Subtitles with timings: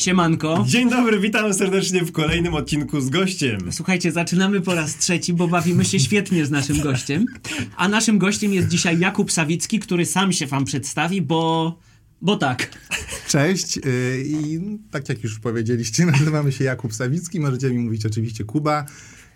[0.00, 0.64] Siemanko.
[0.66, 3.72] Dzień dobry, witam serdecznie w kolejnym odcinku z gościem.
[3.72, 7.26] Słuchajcie, zaczynamy po raz trzeci, bo bawimy się świetnie z naszym gościem.
[7.76, 11.78] A naszym gościem jest dzisiaj Jakub Sawicki, który sam się wam przedstawi, bo...
[12.22, 12.78] Bo tak.
[13.28, 13.82] Cześć yy,
[14.26, 18.86] i tak jak już powiedzieliście, nazywamy się Jakub Sawicki, możecie mi mówić oczywiście Kuba.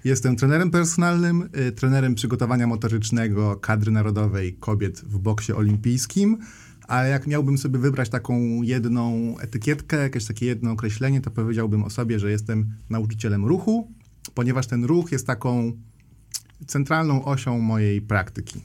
[0.05, 6.39] Jestem trenerem personalnym, yy, trenerem przygotowania motorycznego kadry narodowej kobiet w boksie olimpijskim,
[6.89, 11.91] ale jak miałbym sobie wybrać taką jedną etykietkę, jakieś takie jedno określenie, to powiedziałbym o
[11.91, 13.93] sobie, że jestem nauczycielem ruchu,
[14.35, 15.73] ponieważ ten ruch jest taką
[16.67, 18.61] centralną osią mojej praktyki.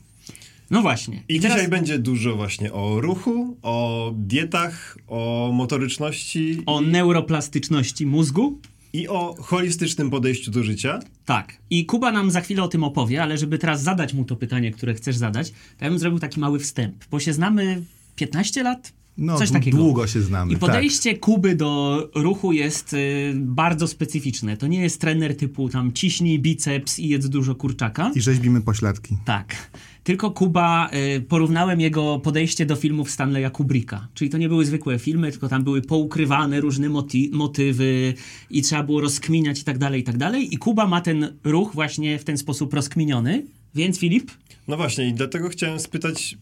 [0.71, 1.23] No właśnie.
[1.29, 1.57] I, teraz...
[1.57, 6.63] dzisiaj będzie dużo właśnie o ruchu, o dietach, o motoryczności.
[6.65, 8.61] O neuroplastyczności mózgu.
[8.93, 10.99] I o holistycznym podejściu do życia.
[11.25, 11.53] Tak.
[11.69, 14.71] I Kuba nam za chwilę o tym opowie, ale żeby teraz zadać mu to pytanie,
[14.71, 17.81] które chcesz zadać, to ja bym zrobił taki mały wstęp, bo się znamy
[18.19, 18.93] 15 lat?
[19.17, 19.77] No, Coś takiego.
[19.77, 20.53] długo się znamy.
[20.53, 21.19] I podejście tak.
[21.19, 24.57] Kuby do ruchu jest y, bardzo specyficzne.
[24.57, 28.11] To nie jest trener typu tam ciśnij biceps i jedz dużo kurczaka.
[28.15, 29.17] I rzeźbimy pośladki.
[29.25, 29.71] Tak.
[30.03, 34.07] Tylko Kuba, y, porównałem jego podejście do filmów Stanleya Kubricka.
[34.13, 38.13] Czyli to nie były zwykłe filmy, tylko tam były poukrywane różne moti- motywy
[38.49, 40.53] i trzeba było rozkminiać i tak dalej, i tak dalej.
[40.53, 43.45] I Kuba ma ten ruch właśnie w ten sposób rozkminiony.
[43.75, 44.31] Więc Filip?
[44.67, 46.37] No właśnie i dlatego chciałem spytać,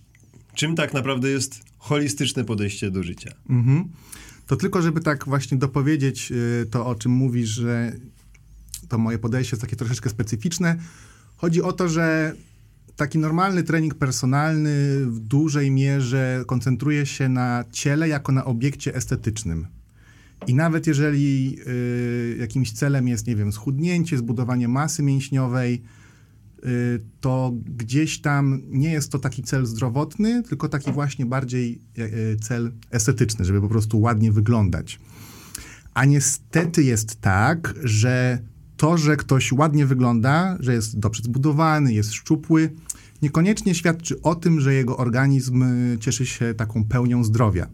[0.56, 3.32] czym tak naprawdę jest holistyczne podejście do życia.
[3.50, 3.90] Mhm.
[4.48, 7.94] To tylko, żeby tak właśnie dopowiedzieć y, to, o czym mówisz, że
[8.90, 10.76] to moje podejście jest takie troszeczkę specyficzne.
[11.36, 12.34] Chodzi o to, że
[12.96, 19.68] taki normalny trening personalny w dużej mierze koncentruje się na ciele jako na obiekcie estetycznym.
[20.48, 25.84] I nawet jeżeli y, jakimś celem jest, nie wiem, schudnięcie, zbudowanie masy mięśniowej,
[27.22, 32.10] to gdzieś tam nie jest to taki cel zdrowotny, tylko taki właśnie bardziej e, e,
[32.36, 35.00] cel estetyczny, żeby po prostu ładnie wyglądać.
[35.94, 38.40] A niestety jest tak, że
[38.78, 42.70] to, że ktoś ładnie wygląda, że jest dobrze zbudowany, jest szczupły,
[43.22, 47.68] niekoniecznie świadczy o tym, że jego organizm y, cieszy się taką pełnią zdrowia.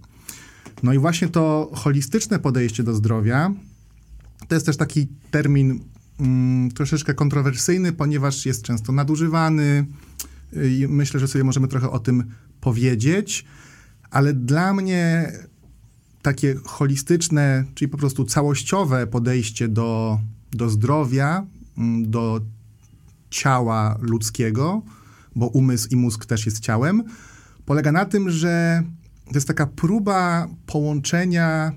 [0.84, 3.54] No i właśnie to holistyczne podejście do zdrowia
[4.48, 5.80] to jest też taki termin
[6.20, 9.86] mm, troszeczkę kontrowersyjny, ponieważ jest często nadużywany
[10.54, 12.24] i myślę, że sobie możemy trochę o tym
[12.62, 13.46] powiedzieć,
[14.12, 15.32] ale dla mnie
[16.22, 20.20] takie holistyczne, czyli po prostu całościowe podejście do,
[20.52, 21.46] do zdrowia,
[21.78, 22.42] mm, do
[23.30, 24.82] ciała ludzkiego,
[25.36, 27.04] bo umysł i mózg też jest ciałem,
[27.66, 28.84] polega na tym, że
[29.26, 31.72] to jest taka próba połączenia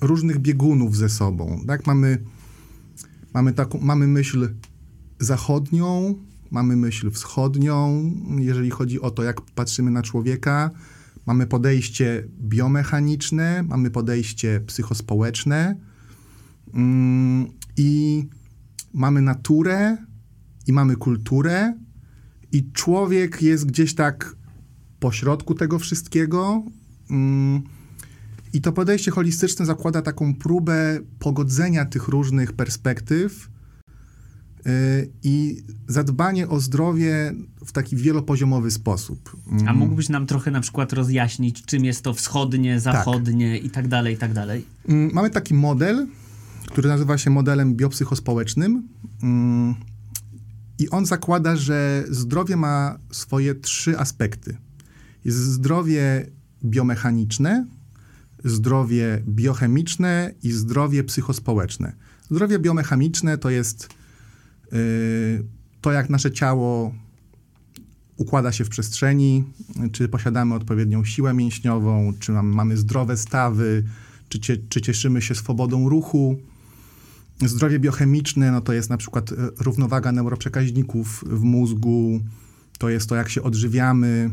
[0.00, 1.64] różnych biegunów ze sobą.
[1.66, 1.86] Tak?
[1.86, 2.18] Mamy
[3.34, 4.48] Mamy, taką, mamy myśl
[5.18, 6.14] zachodnią,
[6.50, 10.70] mamy myśl wschodnią, jeżeli chodzi o to, jak patrzymy na człowieka.
[11.26, 15.76] Mamy podejście biomechaniczne, mamy podejście psychospołeczne
[16.74, 17.46] mm,
[17.76, 18.24] i
[18.92, 19.96] mamy naturę
[20.66, 21.74] i mamy kulturę
[22.52, 24.36] i człowiek jest gdzieś tak
[25.00, 26.62] pośrodku tego wszystkiego.
[27.10, 27.62] Mm,
[28.54, 33.50] i to podejście holistyczne zakłada taką próbę pogodzenia tych różnych perspektyw
[34.64, 34.72] yy,
[35.22, 37.34] i zadbanie o zdrowie
[37.66, 39.36] w taki wielopoziomowy sposób.
[39.66, 42.82] A mógłbyś nam trochę na przykład rozjaśnić, czym jest to wschodnie, tak.
[42.82, 43.64] zachodnie tak.
[43.64, 44.64] i tak dalej, i tak dalej?
[44.88, 46.06] Mm, mamy taki model,
[46.66, 48.88] który nazywa się modelem biopsychospołecznym.
[49.22, 49.74] Mm,
[50.78, 54.56] I on zakłada, że zdrowie ma swoje trzy aspekty.
[55.24, 56.26] Jest zdrowie
[56.64, 57.66] biomechaniczne,
[58.44, 61.92] zdrowie biochemiczne i zdrowie psychospołeczne.
[62.30, 63.88] Zdrowie biomechaniczne to jest
[64.72, 64.78] yy,
[65.80, 66.94] to, jak nasze ciało
[68.16, 69.44] układa się w przestrzeni,
[69.92, 73.84] czy posiadamy odpowiednią siłę mięśniową, czy mamy zdrowe stawy,
[74.28, 76.36] czy, czy cieszymy się swobodą ruchu.
[77.40, 82.20] Zdrowie biochemiczne no to jest na przykład e, równowaga neuroprzekaźników w mózgu,
[82.78, 84.30] to jest to, jak się odżywiamy,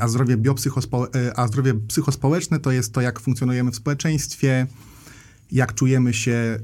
[0.00, 4.66] a zdrowie, biopsychospo, e, a zdrowie psychospołeczne to jest to, jak funkcjonujemy w społeczeństwie,
[5.52, 6.58] jak czujemy się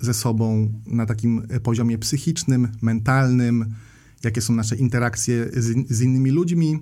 [0.00, 3.74] ze sobą na takim poziomie psychicznym, mentalnym,
[4.24, 6.78] jakie są nasze interakcje z, z innymi ludźmi.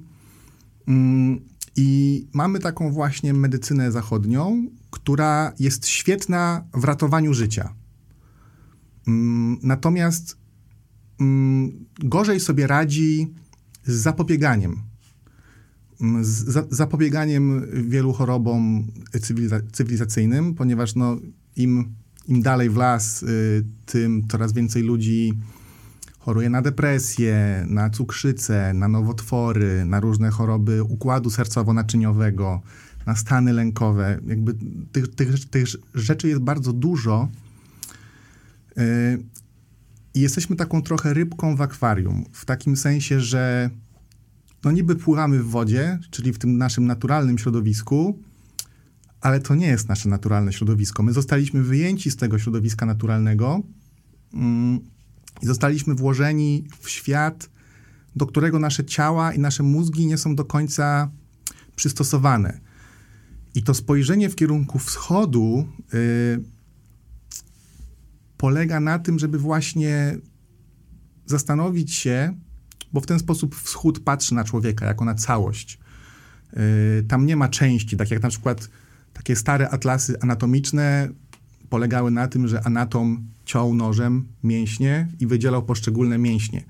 [0.89, 1.41] Mm,
[1.77, 7.75] I mamy taką właśnie medycynę zachodnią, która jest świetna w ratowaniu życia.
[9.09, 10.41] Mm, natomiast
[11.99, 13.35] gorzej sobie radzi
[13.85, 14.90] z zapobieganiem
[16.21, 18.87] z zapobieganiem wielu chorobom
[19.23, 21.17] cywiliza cywilizacyjnym, ponieważ no,
[21.57, 21.95] im,
[22.29, 25.33] im dalej w las, y, tym coraz więcej ludzi
[26.19, 32.61] choruje na depresję, na cukrzycę, na nowotwory, na różne choroby układu sercowo-naczyniowego,
[33.07, 34.21] na stany lękowe.
[34.27, 34.55] Jakby
[34.93, 37.29] tych, tych, tych rzeczy jest bardzo dużo.
[38.77, 38.83] Yy,
[40.15, 43.71] I jesteśmy taką trochę rybką w akwarium, w takim sensie, że
[44.65, 48.19] no niby pływamy w wodzie, czyli w tym naszym naturalnym środowisku,
[49.21, 51.03] ale to nie jest nasze naturalne środowisko.
[51.03, 53.63] My zostaliśmy wyjęci z tego środowiska naturalnego
[54.35, 54.81] mm,
[55.43, 57.51] i zostaliśmy włożeni w świat,
[58.17, 61.11] do którego nasze ciała i nasze mózgi nie są do końca
[61.77, 62.61] przystosowane.
[63.55, 66.45] I to spojrzenie w kierunku wschodu yy,
[68.37, 70.19] polega na tym, żeby właśnie
[71.27, 72.35] zastanowić się,
[72.93, 75.79] bo w ten sposób wschód patrzy na człowieka jako na całość.
[76.53, 76.61] Yy,
[77.09, 78.69] tam nie ma części, tak jak na przykład
[79.13, 81.09] takie stare atlasy anatomiczne
[81.71, 86.65] polegały na tym, że anatom ciął nożem mięśnie i wydzielał poszczególne mięśnie.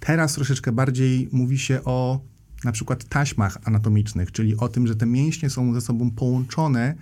[0.00, 2.20] Teraz troszeczkę bardziej mówi się o
[2.64, 6.94] na przykład taśmach anatomicznych, czyli o tym, że te mięśnie są ze sobą połączone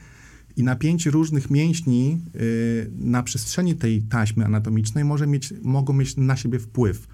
[0.57, 6.37] i napięcie różnych mięśni yy, na przestrzeni tej taśmy anatomicznej może mieć, mogą mieć na
[6.37, 7.07] siebie wpływ.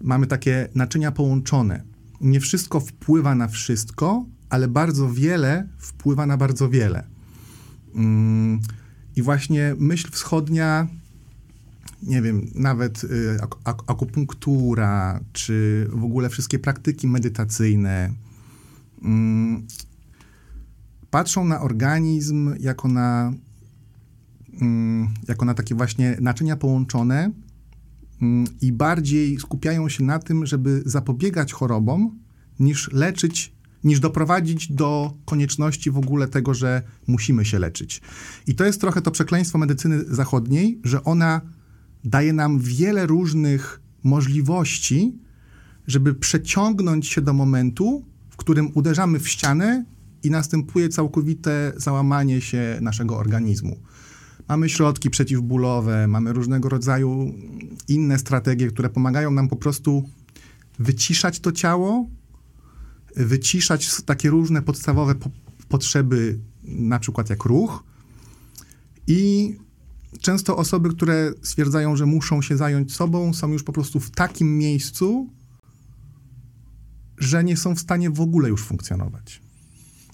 [0.00, 1.82] Mamy takie naczynia połączone.
[2.20, 7.04] Nie wszystko wpływa na wszystko, ale bardzo wiele wpływa na bardzo wiele.
[7.94, 8.02] Yy,
[9.16, 10.88] I właśnie myśl wschodnia
[12.02, 18.10] nie wiem, nawet y, ak ak akupunktura, czy w ogóle wszystkie praktyki medytacyjne,
[19.02, 19.66] mm,
[21.10, 23.32] patrzą na organizm jako na,
[24.60, 27.47] mm, jako na takie właśnie naczynia połączone mm,
[28.60, 32.18] i bardziej skupiają się na tym, żeby zapobiegać chorobom,
[32.60, 33.52] niż leczyć,
[33.84, 38.00] niż doprowadzić do konieczności w ogóle tego, że musimy się leczyć.
[38.46, 41.40] I to jest trochę to przekleństwo medycyny zachodniej, że ona
[42.04, 45.18] daje nam wiele różnych możliwości,
[45.86, 49.84] żeby przeciągnąć się do momentu, w którym uderzamy w ścianę
[50.22, 53.76] i następuje całkowite załamanie się naszego organizmu.
[54.48, 57.34] Mamy środki przeciwbólowe, mamy różnego rodzaju
[57.88, 60.10] inne strategie, które pomagają nam po prostu
[60.78, 62.08] wyciszać to ciało,
[63.16, 65.30] wyciszać takie różne podstawowe po
[65.68, 67.84] potrzeby, na przykład jak ruch,
[69.06, 69.54] i
[70.20, 74.58] często osoby, które stwierdzają, że muszą się zająć sobą, są już po prostu w takim
[74.58, 75.30] miejscu,
[77.18, 79.40] że nie są w stanie w ogóle już funkcjonować.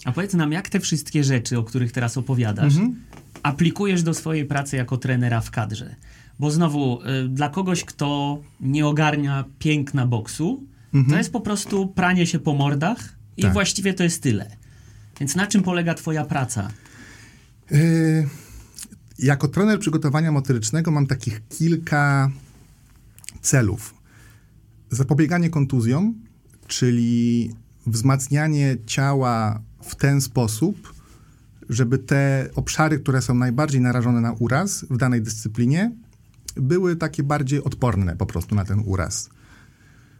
[0.05, 3.04] A powiedz nam, jak te wszystkie rzeczy, o których teraz opowiadasz, mhm.
[3.43, 5.95] Aplikujesz do swojej pracy jako trenera w kadrze?
[6.39, 11.11] Bo znowu, y, dla kogoś, kto nie ogarnia piękna boksu, mhm.
[11.11, 13.53] to jest po prostu pranie się po mordach i tak.
[13.53, 14.57] właściwie to jest tyle.
[15.19, 16.69] Więc na czym polega twoja praca?
[17.71, 18.27] Yy
[19.19, 22.31] jako trener przygotowania motorycznego mam takich kilka
[23.41, 23.95] celów.
[24.89, 26.13] Zapobieganie kontuzjom,
[26.67, 27.51] czyli
[27.87, 30.94] wzmacnianie ciała w ten sposób,
[31.69, 35.91] żeby te obszary, które są najbardziej narażone na uraz w danej dyscyplinie,
[36.55, 39.29] były takie bardziej odporne po prostu na ten uraz.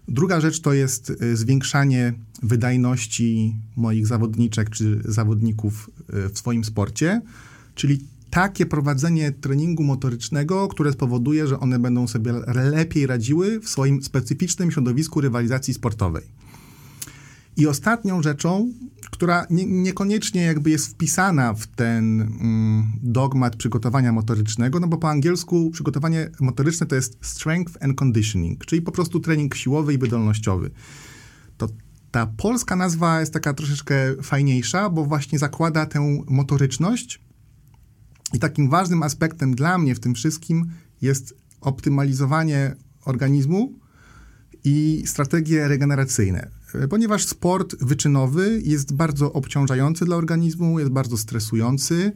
[0.07, 2.13] Druga rzecz to jest y, zwiększanie
[2.43, 5.89] wydajności moich zawodniczek czy zawodników
[6.25, 7.21] y, w swoim sporcie,
[7.75, 7.99] czyli
[8.29, 12.33] takie prowadzenie treningu motorycznego, które spowoduje, że one będą sobie
[12.71, 16.23] lepiej radziły w swoim specyficznym środowisku rywalizacji sportowej.
[17.57, 18.73] I ostatnią rzeczą,
[19.11, 25.09] która nie, niekoniecznie jakby jest wpisana w ten mm, dogmat przygotowania motorycznego, no bo po
[25.09, 30.71] angielsku przygotowanie motoryczne to jest strength and conditioning, czyli po prostu trening siłowy i wydolnościowy.
[31.57, 31.67] To
[32.11, 37.21] ta polska nazwa jest taka troszeczkę fajniejsza, bo właśnie zakłada tę motoryczność
[38.33, 40.65] i takim ważnym aspektem dla mnie w tym wszystkim
[41.01, 43.79] jest optymalizowanie organizmu
[44.63, 46.51] i strategie regeneracyjne.
[46.89, 52.11] Ponieważ sport wyczynowy jest bardzo obciążający dla organizmu, jest bardzo stresujący.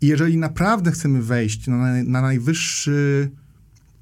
[0.00, 3.30] I jeżeli naprawdę chcemy wejść na, na najwyższy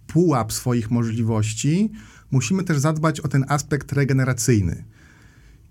[0.07, 1.91] pułap swoich możliwości,
[2.31, 4.85] musimy też zadbać o ten aspekt regeneracyjny.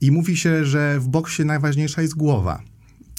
[0.02, 2.62] I mówi się, że w boksie najważniejsza jest głowa.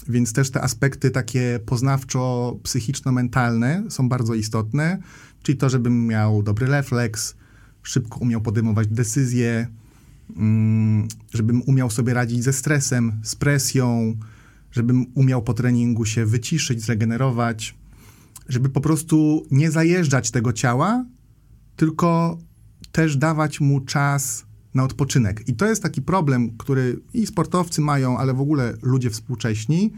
[0.08, 4.98] Więc też te aspekty takie poznawczo-psychiczno-mentalne są bardzo istotne,
[5.42, 7.34] czyli to, żebym miał dobry refleks,
[7.82, 9.66] szybko umiał podejmować decyzje,
[11.34, 14.16] żebym umiał sobie radzić ze stresem, z presją,
[14.70, 17.78] żebym umiał po treningu się wyciszyć, zregenerować,
[18.48, 21.04] żeby po prostu nie zajeżdżać tego ciała,
[21.76, 22.38] tylko
[22.92, 24.44] też dawać mu czas
[24.74, 25.48] na odpoczynek.
[25.48, 29.92] I to jest taki problem, który i sportowcy mają, ale w ogóle ludzie współcześni,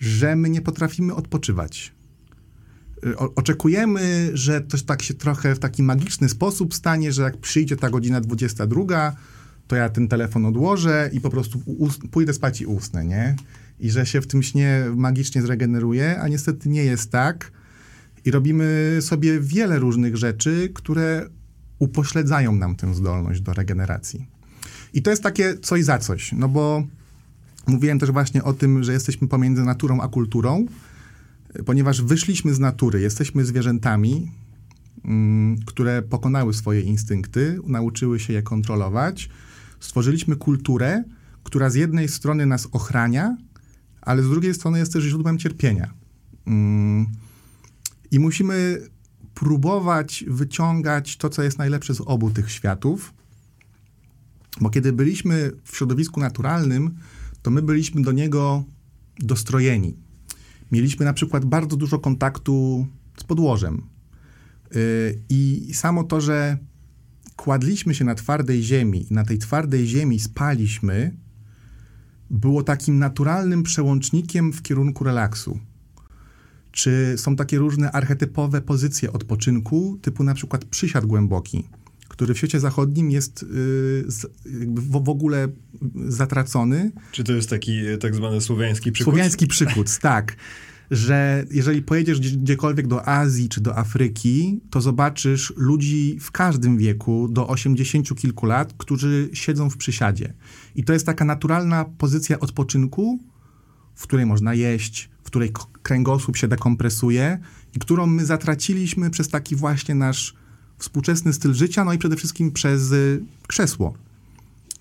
[0.00, 1.92] że my nie potrafimy odpoczywać.
[3.06, 7.36] Y, o, oczekujemy, że to tak się trochę w taki magiczny sposób stanie, że jak
[7.36, 9.12] przyjdzie ta godzina 22,
[9.66, 11.60] to ja ten telefon odłożę i po prostu
[12.10, 13.36] pójdę spać i usnę, nie?
[13.80, 17.52] i że się w tym śnie magicznie zregeneruje, a niestety nie jest tak.
[18.24, 21.28] I robimy sobie wiele różnych rzeczy, które
[21.78, 24.26] upośledzają nam tę zdolność do regeneracji.
[24.92, 26.86] I to jest takie coś za coś, no bo
[27.66, 30.66] mówiłem też właśnie o tym, że jesteśmy pomiędzy naturą a kulturą,
[31.66, 34.30] ponieważ wyszliśmy z natury, jesteśmy zwierzętami,
[35.04, 39.30] mm, które pokonały swoje instynkty, nauczyły się je kontrolować.
[39.84, 41.04] Stworzyliśmy kulturę,
[41.42, 43.36] która z jednej strony nas ochrania,
[44.00, 45.94] ale z drugiej strony jest też źródłem cierpienia.
[46.46, 47.06] Mm,
[48.10, 48.88] I musimy
[49.34, 53.14] próbować wyciągać to, co jest najlepsze z obu tych światów,
[54.60, 56.94] bo kiedy byliśmy w środowisku naturalnym,
[57.42, 58.64] to my byliśmy do niego
[59.18, 59.96] dostrojeni.
[60.72, 62.86] Mieliśmy na przykład bardzo dużo kontaktu
[63.16, 63.82] z podłożem.
[64.74, 66.58] Yy, I samo to, że
[67.36, 71.16] kładliśmy się na twardej ziemi i na tej twardej ziemi spaliśmy,
[72.30, 75.58] było takim naturalnym przełącznikiem w kierunku relaksu.
[76.72, 81.68] Czy są takie różne archetypowe pozycje odpoczynku, typu na przykład przysiad głęboki,
[82.08, 83.48] który w świecie zachodnim jest yy,
[84.06, 85.48] z, w, w, ogóle
[86.08, 86.92] zatracony.
[87.12, 89.12] Czy to jest taki e, tak zwany słowiański przykuc?
[89.12, 90.36] Słowiański przykuc, tak.
[90.94, 97.28] Że jeżeli pojedziesz gdziekolwiek do Azji czy do Afryki, to zobaczysz ludzi w każdym wieku,
[97.28, 100.34] do 80 kilku lat, którzy siedzą w przysiadzie.
[100.76, 103.18] I to jest taka naturalna pozycja odpoczynku,
[103.94, 107.38] w której można jeść, w której kręgosłup się dekompresuje
[107.74, 110.34] i którą my zatraciliśmy przez taki właśnie nasz
[110.78, 113.94] współczesny styl życia, no i przede wszystkim przez y, krzesło,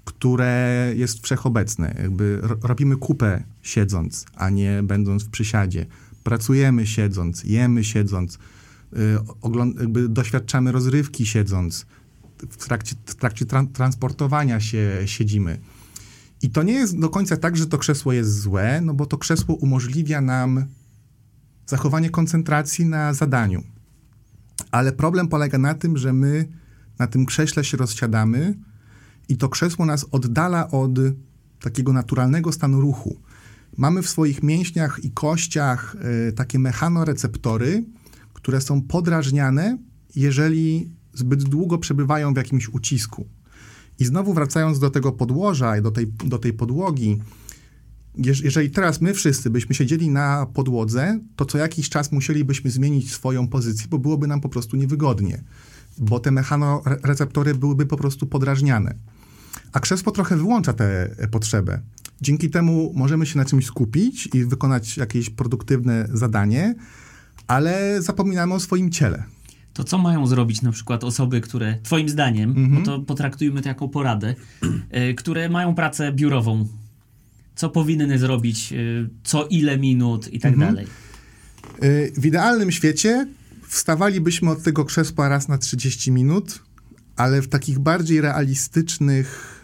[0.05, 1.95] które jest wszechobecne.
[2.01, 5.85] Jakby robimy kupę siedząc, a nie będąc w przysiadzie.
[6.23, 8.37] Pracujemy siedząc, jemy siedząc,
[8.93, 11.85] y, doświadczamy rozrywki siedząc,
[12.49, 15.59] w trakcie, w trakcie tra transportowania się siedzimy.
[16.41, 19.17] I to nie jest do końca tak, że to krzesło jest złe, no bo to
[19.17, 20.65] krzesło umożliwia nam
[21.67, 23.63] zachowanie koncentracji na zadaniu.
[24.71, 26.47] Ale problem polega na tym, że my
[26.99, 28.57] na tym krześle się rozsiadamy
[29.29, 30.91] i to krzesło nas oddala od
[31.59, 33.17] takiego naturalnego stanu ruchu.
[33.77, 35.95] Mamy w swoich mięśniach i kościach
[36.29, 37.83] y, takie mechanoreceptory,
[38.33, 39.77] które są podrażniane,
[40.15, 43.27] jeżeli zbyt długo przebywają w jakimś ucisku.
[43.99, 47.19] I znowu wracając do tego podłoża i do tej, do tej podłogi,
[48.43, 53.47] jeżeli teraz my wszyscy byśmy siedzieli na podłodze, to co jakiś czas musielibyśmy zmienić swoją
[53.47, 55.43] pozycję, bo byłoby nam po prostu niewygodnie,
[55.97, 58.95] bo te mechanoreceptory byłyby po prostu podrażniane.
[59.71, 61.81] A krzesło trochę wyłącza tę potrzebę.
[62.21, 66.75] Dzięki temu możemy się na czymś skupić i wykonać jakieś produktywne zadanie,
[67.47, 69.23] ale zapominamy o swoim ciele.
[69.73, 72.79] To co mają zrobić na przykład osoby, które, twoim zdaniem, -hmm.
[72.79, 74.35] bo to potraktujmy to jako poradę,
[74.95, 76.67] y, które mają pracę biurową,
[77.55, 80.73] co powinny zrobić, y, co ile minut i tak mhm.
[80.73, 80.87] dalej.
[81.83, 83.27] Y, w idealnym świecie
[83.67, 86.63] wstawalibyśmy od tego krzesła raz na 30 minut,
[87.15, 89.63] ale w takich bardziej realistycznych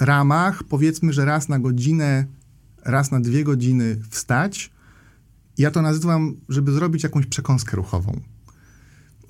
[0.00, 2.26] ramach powiedzmy, że raz na godzinę,
[2.84, 4.70] raz na dwie godziny wstać.
[5.58, 8.20] Ja to nazywam, żeby zrobić jakąś przekąskę ruchową.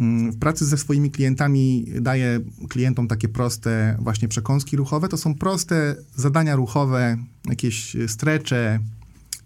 [0.01, 5.09] Mm, w pracy ze swoimi klientami daję klientom takie proste właśnie przekąski ruchowe.
[5.09, 7.17] To są proste zadania ruchowe,
[7.49, 8.81] jakieś strecze,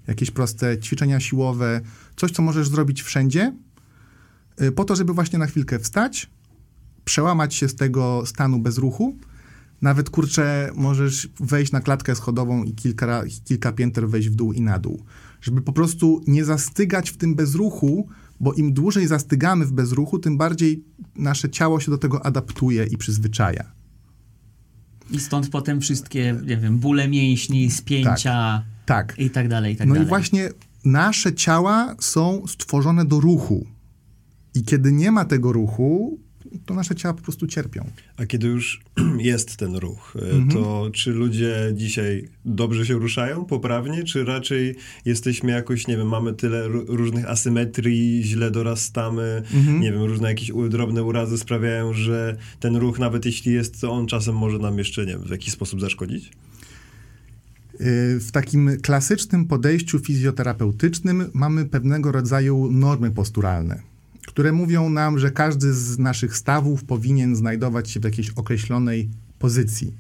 [0.07, 1.81] jakieś proste ćwiczenia siłowe,
[2.17, 3.53] coś, co możesz zrobić wszędzie,
[4.63, 6.31] y, po to, żeby właśnie na chwilkę wstać,
[7.05, 9.17] przełamać się z tego stanu bez ruchu.
[9.83, 14.61] Nawet kurczę, możesz wejść na klatkę schodową i kilka, kilka pięter wejść w dół i
[14.61, 15.05] na dół.
[15.41, 18.09] Żeby po prostu nie zastygać w tym bezruchu,
[18.41, 20.85] bo im dłużej zastygamy w bezruchu, tym bardziej
[21.17, 23.65] nasze ciało się do tego adaptuje i przyzwyczaja.
[25.11, 29.19] I stąd potem wszystkie, nie wiem, bóle mięśni, spięcia tak, tak.
[29.19, 30.07] i tak dalej, i tak no dalej.
[30.07, 30.49] i właśnie
[30.85, 33.67] nasze ciała są stworzone do ruchu.
[34.55, 36.19] I kiedy nie ma tego ruchu,
[36.67, 37.91] to nasze ciała po prostu cierpią.
[38.17, 38.81] A kiedy już
[39.19, 40.49] jest ten ruch, e, mhm.
[40.49, 46.33] to czy ludzie dzisiaj dobrze się ruszają, poprawnie, czy raczej jesteśmy jakoś, nie wiem, mamy
[46.33, 49.81] tyle różnych asymetrii, źle dorastamy, mhm.
[49.81, 54.07] nie wiem, różne jakieś drobne urazy sprawiają, że ten ruch, nawet jeśli jest, to on
[54.07, 56.31] czasem może nam jeszcze, nie wiem, w jakiś sposób zaszkodzić?
[57.81, 63.94] Y, w takim klasycznym podejściu fizjoterapeutycznym mamy pewnego rodzaju normy posturalne
[64.27, 69.95] które mówią nam, że każdy z naszych stawów powinien znajdować się w jakiejś określonej pozycji.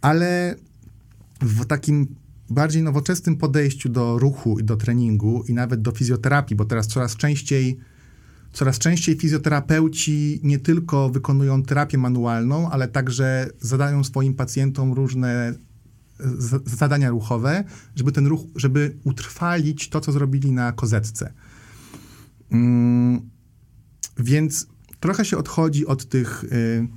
[0.00, 0.56] Ale
[1.40, 2.06] w takim
[2.50, 7.16] bardziej nowoczesnym podejściu do ruchu i do treningu i nawet do fizjoterapii, bo teraz coraz
[7.16, 7.78] częściej
[8.52, 15.54] coraz częściej fizjoterapeuci nie tylko wykonują terapię manualną, ale także zadają swoim pacjentom różne
[16.64, 17.64] zadania ruchowe,
[17.96, 21.32] żeby ten ruch, żeby utrwalić to, co zrobili na kozetce.
[22.50, 23.30] Mm,
[24.18, 24.66] więc
[25.00, 26.88] trochę się odchodzi od tych y,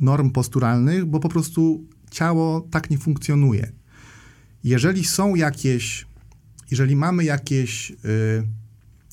[0.00, 3.72] norm posturalnych, bo po prostu ciało tak nie funkcjonuje.
[4.64, 6.06] Jeżeli są jakieś,
[6.70, 7.94] jeżeli mamy jakieś y,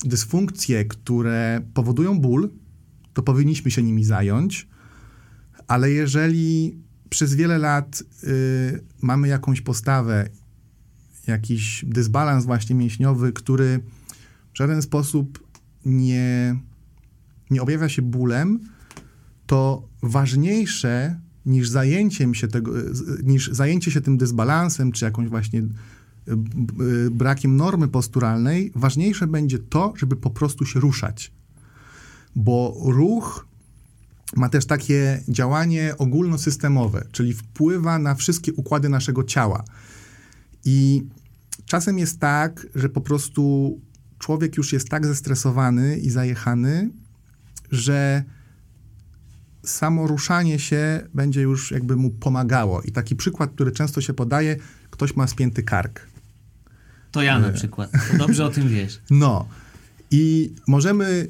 [0.04, 2.50] dysfunkcje, które powodują ból,
[3.14, 4.68] to powinniśmy się nimi zająć,
[5.68, 6.78] ale jeżeli
[7.10, 10.28] przez wiele lat y, mamy jakąś postawę,
[11.26, 13.80] jakiś dysbalans właśnie mięśniowy, który
[14.54, 15.47] w żaden sposób
[15.84, 16.56] nie,
[17.50, 18.60] nie objawia się bólem,
[19.46, 22.72] to ważniejsze niż zajęciem się tego,
[23.22, 25.62] niż zajęcie się tym dysbalansem, czy jakąś właśnie
[26.26, 31.32] b- y, brakiem normy posturalnej, ważniejsze będzie to, żeby po prostu się ruszać.
[32.36, 33.46] Bo ruch
[34.36, 39.64] ma też takie działanie ogólnosystemowe, czyli wpływa na wszystkie układy naszego ciała.
[40.64, 41.02] I
[41.66, 43.80] czasem jest tak, że po prostu
[44.18, 46.90] człowiek już jest tak zestresowany i zajechany,
[47.70, 48.24] że
[49.64, 52.82] samo ruszanie się będzie już jakby mu pomagało.
[52.82, 54.56] I taki przykład, który często się podaje,
[54.90, 56.06] ktoś ma spięty kark.
[57.10, 57.90] To ja na przykład.
[58.10, 59.00] To dobrze o tym wiesz.
[59.10, 59.48] No.
[60.10, 61.28] I możemy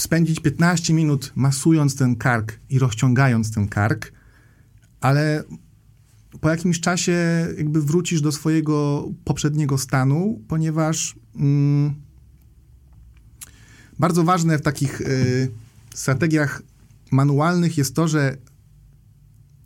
[0.00, 4.12] spędzić 15 minut masując ten kark i rozciągając ten kark,
[5.00, 5.44] ale
[6.40, 11.94] po jakimś czasie jakby wrócisz do swojego poprzedniego stanu, ponieważ mm,
[13.98, 15.50] bardzo ważne w takich y,
[15.94, 16.62] strategiach
[17.12, 18.36] manualnych jest to, że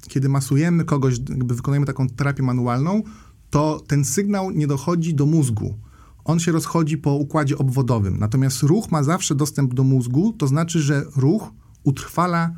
[0.08, 3.02] kiedy masujemy kogoś, jakby wykonujemy taką terapię manualną,
[3.50, 5.78] to ten sygnał nie dochodzi do mózgu.
[6.24, 8.18] On się rozchodzi po układzie obwodowym.
[8.18, 11.52] Natomiast ruch ma zawsze dostęp do mózgu, to znaczy, że ruch
[11.84, 12.54] utrwala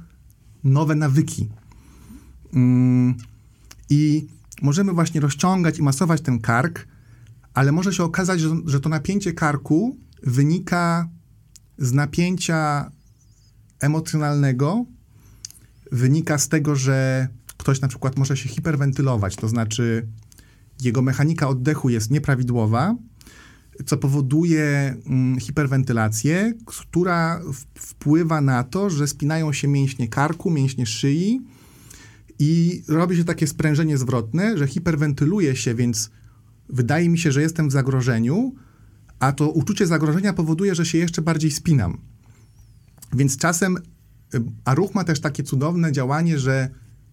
[0.65, 1.49] nowe nawyki.
[2.55, 3.15] Mm,
[3.91, 4.27] I
[4.63, 6.87] możemy właśnie rozciągać i masować ten kark,
[7.55, 11.09] ale może się okazać, że, że to napięcie karku wynika
[11.83, 12.91] z napięcia
[13.81, 14.85] emocjonalnego,
[15.93, 20.07] wynika z tego, że ktoś na przykład może się hiperwentylować, to znaczy
[20.83, 22.97] jego mechanika oddechu jest nieprawidłowa,
[23.87, 27.41] co powoduje mm, hiperwentylację, która
[27.79, 31.41] wpływa na to, że spinają się mięśnie karku, mięśnie szyi
[32.39, 36.11] i robi się takie sprężenie zwrotne, że hiperwentyluje się, więc
[36.69, 38.55] wydaje mi się, że jestem w zagrożeniu,
[39.23, 41.99] a to uczucie zagrożenia powoduje, że się jeszcze bardziej spinam.
[43.13, 43.77] Więc czasem,
[44.35, 46.69] y, a ruch ma też takie cudowne działanie, że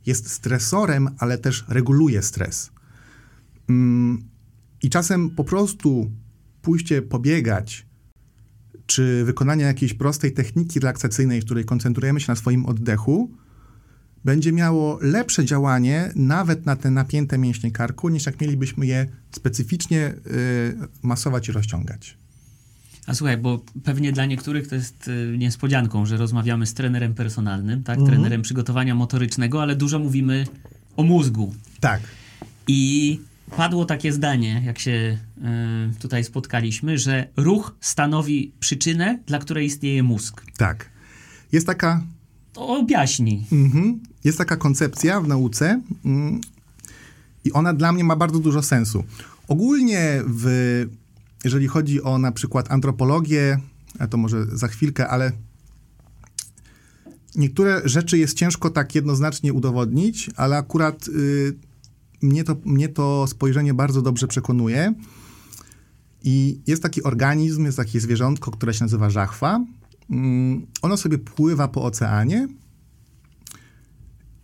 [0.06, 2.72] jest stresorem, ale też reguluje stres.
[3.69, 4.24] Mm,
[4.84, 6.12] I czasem po prostu
[6.62, 7.88] pójście pobiegać,
[8.86, 13.32] czy wykonanie jakiejś prostej techniki relaksacyjnej, w której koncentrujemy się na swoim oddechu,
[14.25, 20.13] będzie miało lepsze działanie nawet na te napięte mięśnie karku, niż jak mielibyśmy je specyficznie
[20.27, 22.17] y, masować i rozciągać.
[23.08, 27.84] A słuchaj, bo pewnie dla niektórych to jest y, niespodzianką, że rozmawiamy z trenerem personalnym,
[27.84, 27.97] tak?
[27.97, 28.15] Mhm.
[28.15, 30.45] Trenerem przygotowania motorycznego, ale dużo mówimy
[30.97, 31.55] o mózgu.
[31.79, 32.01] Tak.
[32.67, 33.19] I
[33.58, 35.17] padło takie zdanie, jak się
[35.91, 40.45] y, tutaj spotkaliśmy, że ruch stanowi przyczynę, dla której istnieje mózg.
[40.58, 40.89] Tak.
[41.51, 42.03] Jest taka
[42.53, 43.45] To objaśnij.
[43.51, 43.99] Mhm.
[44.23, 46.41] Jest taka koncepcja w nauce mm,
[47.45, 49.03] i ona dla mnie ma bardzo dużo sensu.
[49.47, 50.86] Ogólnie, w,
[51.43, 53.60] jeżeli chodzi o na przykład antropologię,
[53.99, 55.32] a to może za chwilkę, ale
[57.36, 61.55] niektóre rzeczy jest ciężko tak jednoznacznie udowodnić, ale akurat y,
[62.21, 64.93] mnie, to, mnie to spojrzenie bardzo dobrze przekonuje.
[66.23, 69.65] I jest taki organizm, jest takie zwierzątko, które się nazywa żachwa.
[70.10, 72.47] Mm, Ono sobie pływa po oceanie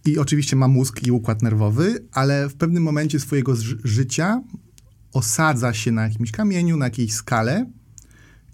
[0.06, 4.42] i oczywiście ma mózg i układ nerwowy, ale w pewnym momencie swojego ży- życia
[5.14, 7.72] osadza się na jakimś kamieniu, na jakiejś skale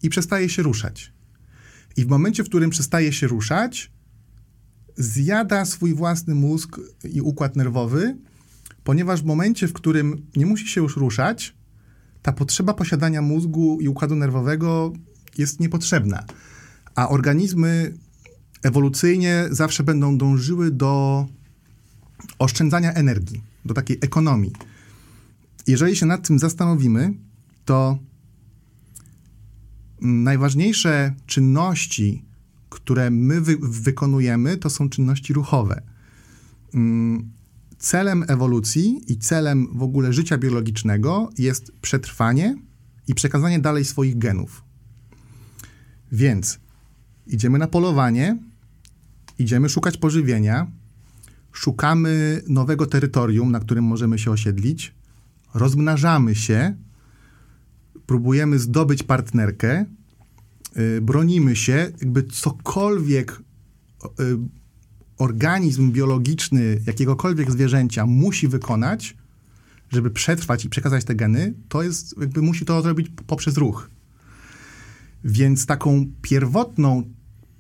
[0.04, 1.14] i przestaje się ruszać.
[1.98, 3.92] I w momencie, w którym przestaje się ruszać,
[4.98, 6.80] zjada swój własny mózg
[7.14, 8.18] i układ nerwowy,
[8.84, 11.56] ponieważ w momencie, w którym nie musi się już ruszać,
[12.22, 14.94] ta potrzeba posiadania mózgu i układu nerwowego
[15.38, 16.24] jest niepotrzebna.
[16.96, 17.94] A organizmy
[18.64, 21.26] ewolucyjnie zawsze będą dążyły do
[22.40, 24.54] oszczędzania energii, do takiej ekonomii.
[25.68, 27.14] Jeżeli się nad tym zastanowimy,
[27.66, 28.00] to
[30.02, 32.26] najważniejsze czynności,
[32.70, 35.82] które my wy- wykonujemy, to są czynności ruchowe.
[36.74, 37.32] Mm,
[37.80, 42.58] Celem ewolucji i celem w ogóle życia biologicznego jest przetrwanie
[43.08, 44.64] i przekazanie dalej swoich genów.
[46.12, 46.60] Więc
[47.28, 48.38] idziemy na polowanie,
[49.40, 50.68] idziemy szukać pożywienia,
[51.52, 54.94] szukamy nowego terytorium, na którym możemy się osiedlić,
[55.54, 56.76] rozmnażamy się,
[58.06, 59.86] próbujemy zdobyć partnerkę,
[60.78, 63.42] y, bronimy się, jakby cokolwiek
[64.06, 64.38] y,
[65.18, 69.18] organizm biologiczny jakiegokolwiek zwierzęcia musi wykonać,
[69.90, 73.90] żeby przetrwać i przekazać te geny, to jest, jakby musi to zrobić poprzez ruch.
[75.24, 77.04] Więc taką pierwotną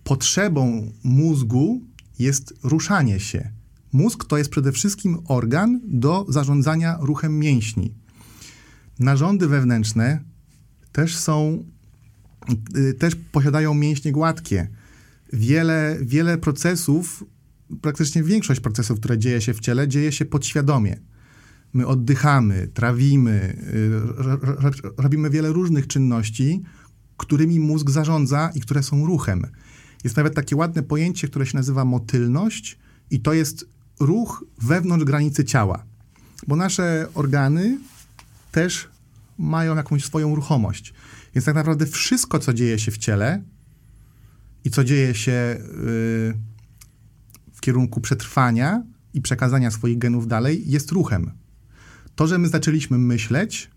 [0.04, 1.82] potrzebą mózgu
[2.19, 3.51] jest ruszanie się.
[3.93, 7.95] Mózg to jest przede wszystkim organ do zarządzania ruchem mięśni.
[8.99, 10.23] Narządy wewnętrzne
[10.91, 11.65] też są,
[12.77, 14.67] y, też posiadają mięśnie gładkie.
[15.34, 17.23] Wiele, wiele procesów,
[17.82, 20.99] praktycznie większość procesów, które dzieje się w ciele, dzieje się podświadomie.
[21.73, 26.63] My oddychamy, trawimy, y, robimy wiele różnych czynności,
[27.17, 29.47] którymi mózg zarządza i które są ruchem.
[30.04, 32.80] Jest nawet takie ładne pojęcie, które się nazywa motylność,
[33.12, 33.65] i to jest
[34.02, 35.84] ruch wewnątrz granicy ciała.
[36.48, 37.78] Bo nasze organy
[38.52, 38.88] też
[39.38, 40.94] mają jakąś swoją ruchomość.
[41.36, 43.44] Więc tak naprawdę wszystko, co dzieje się w ciele
[44.64, 46.38] i co dzieje się yy,
[47.54, 48.84] w kierunku przetrwania
[49.14, 51.32] i przekazania swoich genów dalej, jest ruchem.
[52.16, 53.72] To, że my zaczęliśmy myśleć,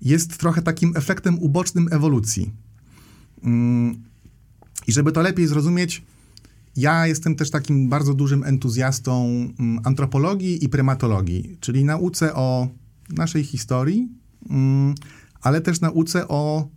[0.00, 2.52] jest trochę takim efektem ubocznym ewolucji.
[3.42, 3.50] Yy,
[4.86, 6.02] I żeby to lepiej zrozumieć,
[6.76, 9.26] ja jestem też takim bardzo dużym entuzjastą
[9.58, 12.68] mm, antropologii i prymatologii, czyli nauce o
[13.10, 14.08] naszej historii,
[14.50, 14.94] mm,
[15.40, 16.68] ale też nauce o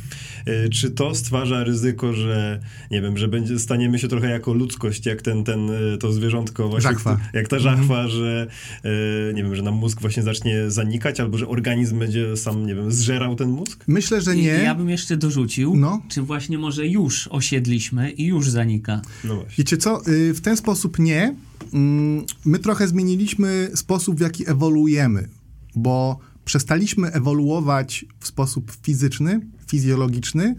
[0.45, 2.59] E, czy to stwarza ryzyko, że
[2.91, 6.69] nie wiem, że będzie, staniemy się trochę jako ludzkość, jak ten, ten e, to zwierzątko
[6.69, 7.17] właśnie, żachwa.
[7.33, 8.09] jak ta żachwa, mhm.
[8.09, 8.47] że
[8.83, 12.75] e, nie wiem, że nam mózg właśnie zacznie zanikać, albo że organizm będzie sam nie
[12.75, 13.83] wiem, zżerał ten mózg?
[13.87, 14.41] Myślę, że nie.
[14.41, 16.01] I, ja bym jeszcze dorzucił, no.
[16.09, 19.01] czy właśnie może już osiedliśmy i już zanika.
[19.23, 19.53] No właśnie.
[19.57, 21.35] Wiecie co, y, w ten sposób nie.
[21.73, 25.29] Mm, my trochę zmieniliśmy sposób, w jaki ewoluujemy,
[25.75, 30.55] bo przestaliśmy ewoluować w sposób fizyczny, fizjologiczny,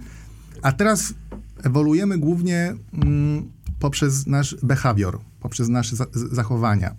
[0.62, 1.14] a teraz
[1.62, 6.94] ewoluujemy głównie mm, poprzez nasz behawior, poprzez nasze zachowania.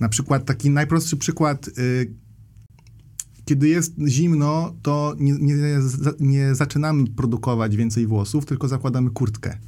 [0.00, 2.14] Na przykład taki najprostszy przykład y,
[3.44, 5.56] kiedy jest zimno, to nie, nie,
[6.20, 9.58] nie zaczynamy produkować więcej włosów, tylko zakładamy kurtkę.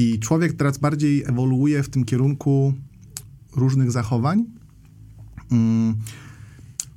[0.00, 2.74] I człowiek teraz bardziej ewoluuje w tym kierunku
[3.56, 4.44] różnych zachowań.
[5.50, 5.94] Mm.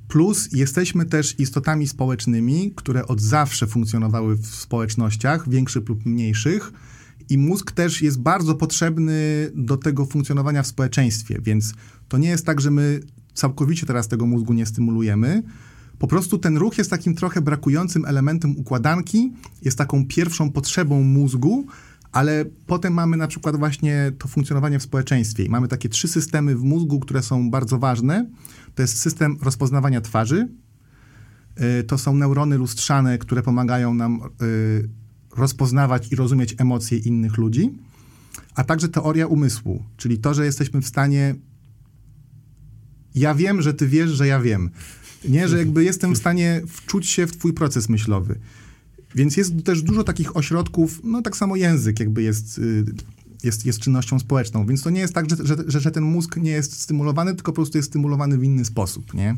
[0.08, 6.72] Plus jesteśmy też istotami społecznymi, które od zawsze funkcjonowały w społecznościach, większych lub mniejszych.
[7.28, 11.74] I mózg też jest bardzo potrzebny do tego funkcjonowania w społeczeństwie, więc
[12.08, 13.00] to nie jest tak, że my
[13.34, 15.42] całkowicie teraz tego mózgu nie stymulujemy.
[15.98, 21.66] Po prostu ten ruch jest takim trochę brakującym elementem układanki, jest taką pierwszą potrzebą mózgu,
[22.14, 26.56] ale potem mamy na przykład właśnie to funkcjonowanie w społeczeństwie i mamy takie trzy systemy
[26.56, 28.26] w mózgu, które są bardzo ważne.
[28.74, 30.48] To jest system rozpoznawania twarzy,
[31.80, 34.88] y, to są neurony lustrzane, które pomagają nam y,
[35.36, 37.70] rozpoznawać i rozumieć emocje innych ludzi,
[38.54, 41.34] a także teoria umysłu, czyli to, że jesteśmy w stanie
[43.14, 44.70] ja wiem, że ty wiesz, że ja wiem.
[45.28, 48.38] Nie, że jakby jestem w stanie wczuć się w twój proces myślowy.
[49.14, 52.84] Więc jest też dużo takich ośrodków, no tak samo język jakby jest, y,
[53.44, 55.36] jest, jest czynnością społeczną, więc to nie jest tak, że,
[55.68, 59.14] że, że, ten mózg nie jest stymulowany, tylko po prostu jest stymulowany w inny sposób,
[59.14, 59.36] nie?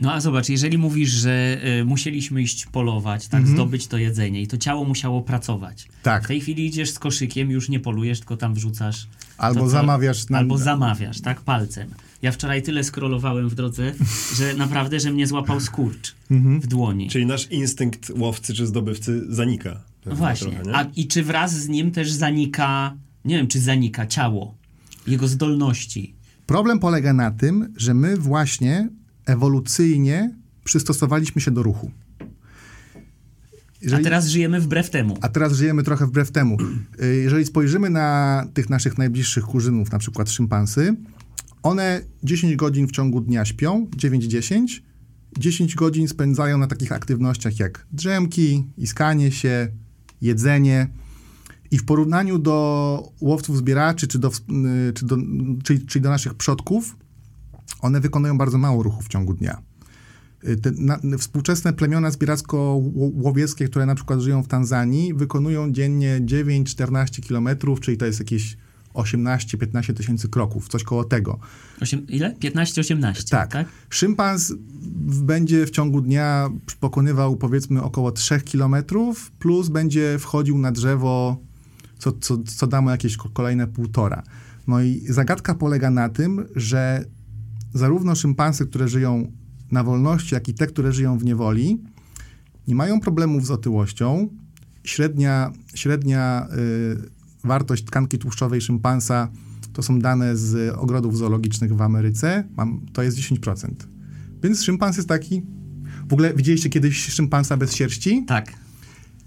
[0.00, 4.46] No a zobacz, jeżeli mówisz, że y, musieliśmy iść polować, tak, zdobyć to jedzenie i
[4.46, 5.88] to ciało musiało pracować.
[6.02, 6.24] Tak.
[6.24, 9.08] W tej chwili idziesz z koszykiem, już nie polujesz, tylko tam wrzucasz.
[9.38, 11.88] Albo to, co- zamawiasz na- Albo zamawiasz, tak, palcem.
[12.22, 13.92] Ja wczoraj tyle scrollowałem w drodze,
[14.36, 16.60] że naprawdę, że mnie złapał skurcz Mhm.
[16.60, 17.10] w dłoni.
[17.10, 19.82] Czyli nasz instynkt łowcy czy zdobywcy zanika.
[20.06, 20.52] No właśnie.
[20.52, 20.76] trochę?
[20.78, 24.54] A, I czy wraz z nim też zanika, nie wiem, czy zanika ciało,
[25.06, 26.14] jego zdolności.
[26.46, 28.88] Problem polega na tym, że my właśnie
[29.26, 30.30] ewolucyjnie
[30.64, 31.90] przystosowaliśmy się do ruchu.
[33.94, 35.18] A teraz żyjemy wbrew temu.
[35.20, 36.56] A teraz żyjemy trochę wbrew temu.
[37.02, 40.96] Y, Jeżeli spojrzymy na tych naszych najbliższych kuzynów, na przykład szympansy,
[41.66, 44.80] one 10 godzin w ciągu dnia śpią, 9-10.
[45.38, 49.68] 10 godzin spędzają na takich aktywnościach jak drzemki, iskanie się,
[50.20, 50.88] jedzenie.
[51.70, 55.16] I w porównaniu do łowców zbieraczy, czy do, y, czy do,
[55.64, 56.96] czyli, czyli do naszych przodków,
[57.80, 59.62] one wykonują bardzo mało ruchu w ciągu dnia.
[60.48, 67.20] Y, Te na, współczesne plemiona zbieracko-łowieckie, które na przykład żyją w Tanzanii, wykonują dziennie 9-14
[67.20, 68.56] kilometrów, czyli to jest jakieś
[68.96, 71.38] 18-15 tysięcy kroków, coś koło tego.
[71.80, 72.34] Osiem, ile?
[72.34, 73.52] 15-18, tak.
[73.52, 73.68] Tak.
[73.90, 74.54] Szympans
[75.22, 81.36] będzie w ciągu dnia pokonywał powiedzmy około 3 kilometrów, plus będzie wchodził na drzewo,
[81.98, 84.22] co, co, co da mu jakieś ko- kolejne półtora.
[84.66, 87.04] No i zagadka polega na tym, że
[87.74, 89.32] zarówno szympansy, które żyją
[89.70, 91.82] na wolności, jak i te, które żyją w niewoli,
[92.68, 94.28] nie mają problemów z otyłością.
[94.84, 97.15] Średnia, średnia y,
[97.46, 99.28] wartość tkanki tłuszczowej szympansa
[99.72, 103.68] to są dane z ogrodów zoologicznych w Ameryce, mam, to jest 10%.
[104.42, 105.42] Więc szympans jest taki.
[106.08, 108.24] W ogóle widzieliście kiedyś szympansa bez sierści?
[108.26, 108.52] Tak.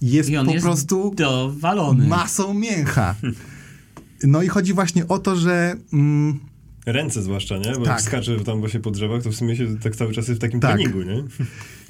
[0.02, 2.08] Jest I on po jest prostu dowalony.
[2.08, 3.16] masą mięcha.
[4.24, 5.76] No i chodzi właśnie o to, że.
[5.94, 6.40] Mm,
[6.86, 7.72] Ręce zwłaszcza, nie?
[7.72, 7.88] Bo Tak.
[7.88, 10.42] jak skacze tam właśnie po drzewach, to w sumie się tak cały czas jest w
[10.42, 10.72] takim Tak.
[10.76, 11.24] treningu, nie?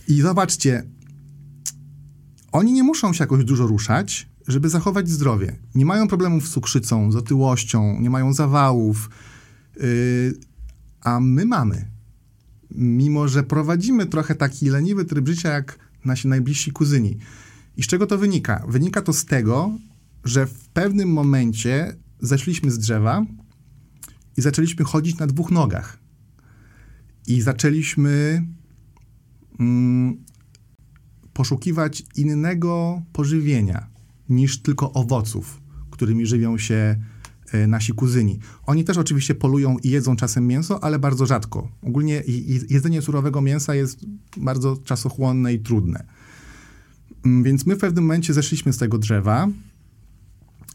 [0.07, 0.83] I zobaczcie,
[2.51, 5.55] oni nie muszą się jakoś dużo ruszać, żeby zachować zdrowie.
[5.75, 9.09] Nie mają problemów z cukrzycą, z otyłością, nie mają zawałów,
[9.77, 10.33] yy,
[11.01, 11.91] a my mamy.
[12.71, 17.17] Mimo, że prowadzimy trochę taki leniwy tryb życia jak nasi najbliżsi kuzyni.
[17.77, 18.65] I z czego to wynika?
[18.67, 19.71] Wynika to z tego,
[20.23, 23.25] że w pewnym momencie zeszliśmy z drzewa
[24.37, 25.99] i zaczęliśmy chodzić na dwóch nogach.
[27.27, 28.45] I zaczęliśmy
[29.59, 30.17] mm,
[31.33, 33.88] poszukiwać innego pożywienia
[34.29, 35.61] niż tylko owoców,
[35.91, 36.95] którymi żywią się
[37.51, 38.39] e, nasi kuzyni.
[38.65, 41.71] Oni też oczywiście polują i jedzą czasem mięso, ale bardzo rzadko.
[41.81, 42.23] Ogólnie
[42.69, 44.05] jedzenie surowego mięsa jest
[44.37, 46.05] bardzo czasochłonne i trudne.
[47.25, 49.47] Mm, Więc my w pewnym momencie zeszliśmy z tego drzewa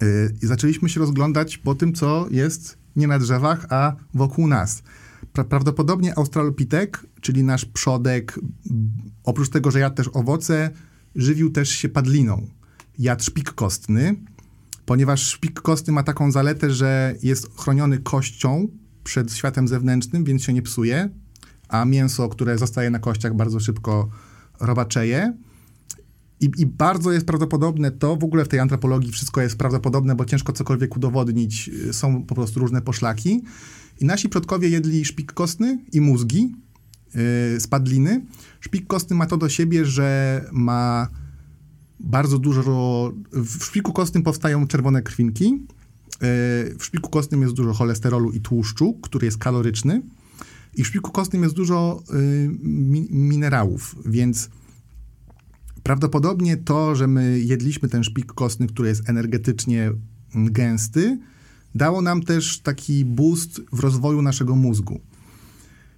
[0.00, 4.82] yy, i zaczęliśmy się rozglądać po tym, co jest nie na drzewach, a wokół nas.
[5.34, 8.40] Pra- prawdopodobnie Australopitek, czyli nasz przodek,
[9.24, 10.70] oprócz tego, że jadł też owoce,
[11.14, 12.46] żywił też się padliną.
[12.98, 14.16] Jadł szpik kostny,
[14.86, 18.68] ponieważ szpik kostny ma taką zaletę, że jest chroniony kością
[19.04, 21.08] przed światem zewnętrznym, więc się nie psuje,
[21.68, 24.08] a mięso, które zostaje na kościach, bardzo szybko
[24.60, 25.32] robaczeje.
[26.40, 30.24] I, I bardzo jest prawdopodobne to, w ogóle w tej antropologii wszystko jest prawdopodobne, bo
[30.24, 33.42] ciężko cokolwiek udowodnić, y, są po prostu różne poszlaki.
[34.00, 38.26] I nasi przodkowie jedli szpik kostny i mózgi yy, z padliny.
[38.60, 41.08] Szpik kostny ma to do siebie, że ma
[42.00, 43.12] bardzo dużo.
[43.32, 45.44] W szpiku kostnym powstają czerwone krwinki.
[45.50, 45.58] Yy,
[46.78, 50.02] W szpiku kostnym jest dużo cholesterolu i tłuszczu, który jest kaloryczny.
[50.76, 52.02] I w szpiku kostnym jest dużo
[52.62, 54.50] mi- minerałów, więc
[55.82, 59.92] prawdopodobnie to, że my jedliśmy ten szpik kostny, który jest energetycznie
[60.34, 61.18] mm, gęsty,
[61.74, 65.00] dało nam też taki boost w rozwoju naszego mózgu.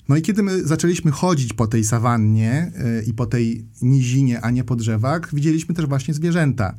[0.09, 4.51] No i kiedy my zaczęliśmy chodzić po tej sawannie yy, i po tej nizinie, a
[4.51, 6.77] nie po drzewach, widzieliśmy też właśnie zwierzęta.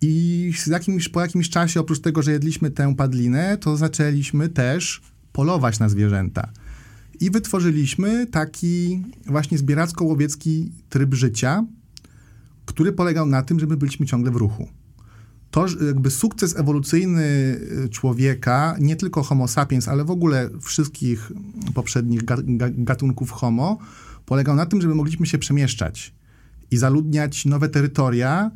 [0.00, 5.78] I jakimś, po jakimś czasie, oprócz tego, że jedliśmy tę padlinę, to zaczęliśmy też polować
[5.78, 6.52] na zwierzęta.
[7.20, 11.64] I wytworzyliśmy taki właśnie zbieracko-łowiecki tryb życia,
[12.66, 14.68] który polegał na tym, że my byliśmy ciągle w ruchu.
[15.50, 17.22] To jakby sukces ewolucyjny
[17.84, 21.32] y, człowieka, nie tylko Homo sapiens, ale w ogóle wszystkich
[21.74, 23.78] poprzednich ga- ga- gatunków Homo,
[24.26, 26.14] polegał na tym, że my mogliśmy się przemieszczać
[26.70, 28.50] i zaludniać nowe terytoria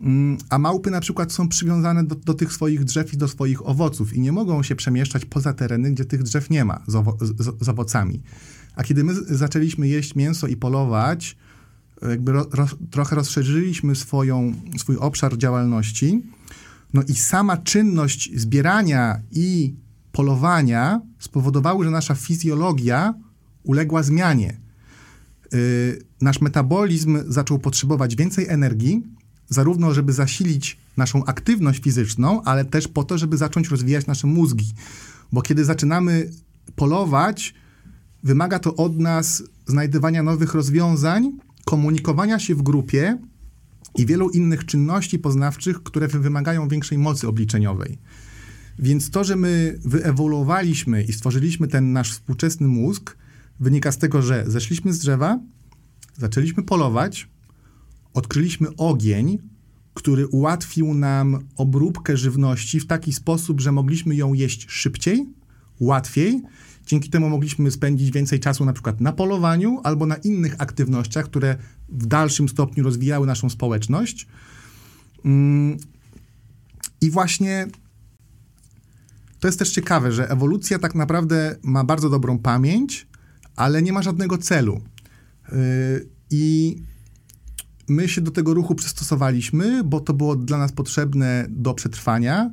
[0.00, 3.66] Mm, A małpy na przykład są przywiązane do, do tych swoich drzew i do swoich
[3.66, 7.16] owoców i nie mogą się przemieszczać poza tereny, gdzie tych drzew nie ma z, owo-
[7.24, 8.22] z, z owocami.
[8.76, 11.36] A kiedy my zaczęliśmy jeść mięso i polować,
[12.02, 16.22] jakby ro, ro, trochę rozszerzyliśmy swoją, swój obszar działalności,
[16.94, 19.74] no i sama czynność zbierania i
[20.12, 23.14] polowania spowodowały, że nasza fizjologia
[23.64, 24.60] uległa zmianie.
[25.52, 25.58] Yy,
[26.20, 29.02] nasz metabolizm zaczął potrzebować więcej energii,
[29.48, 34.72] zarówno żeby zasilić naszą aktywność fizyczną, ale też po to, żeby zacząć rozwijać nasze mózgi.
[35.32, 36.30] Bo kiedy zaczynamy
[36.76, 37.54] polować,
[38.22, 41.32] wymaga to od nas znajdywania nowych rozwiązań,
[41.68, 43.18] komunikowania się w grupie
[43.98, 47.98] i wielu innych czynności poznawczych, które wy- wymagają większej mocy obliczeniowej.
[48.78, 53.16] Więc to, że my wyewoluowaliśmy i stworzyliśmy ten nasz współczesny mózg,
[53.60, 55.40] wynika z tego, że zeszliśmy z drzewa,
[56.18, 57.28] zaczęliśmy polować,
[58.14, 59.38] odkryliśmy ogień,
[59.94, 65.26] który ułatwił nam obróbkę żywności w taki sposób, że mogliśmy ją jeść szybciej,
[65.80, 66.42] łatwiej.
[66.88, 71.56] Dzięki temu mogliśmy spędzić więcej czasu na przykład na polowaniu albo na innych aktywnościach, które
[71.88, 74.26] w dalszym stopniu rozwijały naszą społeczność.
[75.24, 75.76] Mm,
[77.00, 77.66] I właśnie
[79.40, 83.06] to jest też ciekawe, że ewolucja tak naprawdę ma bardzo dobrą pamięć,
[83.56, 84.80] ale nie ma żadnego celu.
[85.52, 86.76] Yy, I
[87.88, 92.50] my się do tego ruchu przystosowaliśmy, bo to było dla nas potrzebne do przetrwania,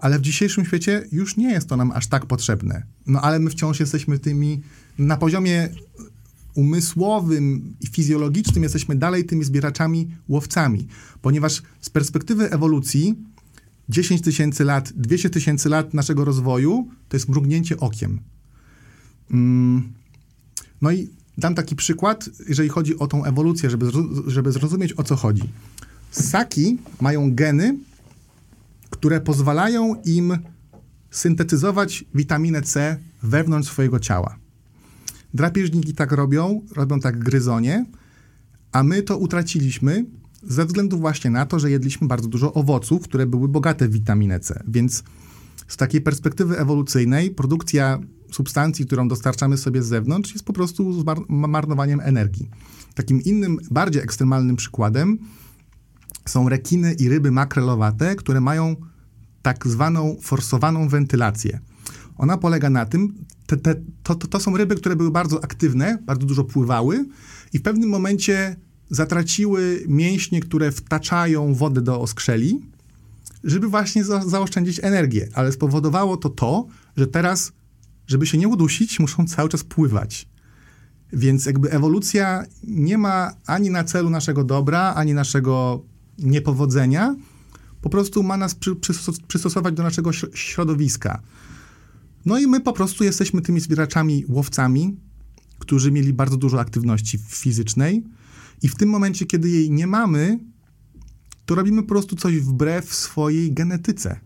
[0.00, 2.82] ale w dzisiejszym świecie już nie jest to nam aż tak potrzebne.
[3.06, 4.60] No ale my wciąż jesteśmy tymi
[4.98, 5.68] na poziomie
[6.54, 10.86] umysłowym i fizjologicznym jesteśmy dalej tymi zbieraczami, łowcami,
[11.22, 13.14] ponieważ z perspektywy ewolucji
[13.88, 18.20] 10 tysięcy lat, 200 tysięcy lat naszego rozwoju to jest mrugnięcie okiem.
[19.30, 19.92] Mm.
[20.82, 21.08] No i
[21.38, 23.86] dam taki przykład, jeżeli chodzi o tą ewolucję, żeby,
[24.26, 25.42] żeby zrozumieć o co chodzi.
[26.10, 27.78] Ssaki mają geny,
[28.98, 30.38] które pozwalają im
[31.10, 34.36] syntetyzować witaminę C wewnątrz swojego ciała.
[35.34, 37.86] Drapieżniki tak robią, robią tak gryzonie,
[38.72, 40.04] a my to utraciliśmy
[40.42, 44.40] ze względu właśnie na to, że jedliśmy bardzo dużo owoców, które były bogate w witaminę
[44.40, 44.62] C.
[44.68, 45.04] Więc
[45.68, 47.98] z takiej perspektywy ewolucyjnej produkcja
[48.32, 52.50] substancji, którą dostarczamy sobie z zewnątrz, jest po prostu marnowaniem energii.
[52.94, 55.18] Takim innym, bardziej ekstremalnym przykładem
[56.28, 58.76] są rekiny i ryby makrelowate, które mają
[59.42, 61.60] tak zwaną forsowaną wentylację.
[62.16, 63.14] Ona polega na tym,
[63.46, 67.04] te, te, to, to, to są ryby, które były bardzo aktywne, bardzo dużo pływały
[67.52, 68.56] i w pewnym momencie
[68.90, 72.60] zatraciły mięśnie, które wtaczają wodę do oskrzeli,
[73.44, 75.28] żeby właśnie za, zaoszczędzić energię.
[75.34, 77.52] Ale spowodowało to to, że teraz,
[78.06, 80.28] żeby się nie udusić, muszą cały czas pływać.
[81.12, 85.82] Więc jakby ewolucja nie ma ani na celu naszego dobra, ani naszego
[86.18, 87.16] niepowodzenia.
[87.82, 91.22] Po prostu ma nas przy, przystos- przystosować do naszego śro- środowiska.
[92.26, 94.96] No i my po prostu jesteśmy tymi zbieraczami, łowcami,
[95.58, 98.04] którzy mieli bardzo dużo aktywności fizycznej
[98.62, 100.38] i w tym momencie, kiedy jej nie mamy,
[101.46, 104.20] to robimy po prostu coś wbrew swojej genetyce.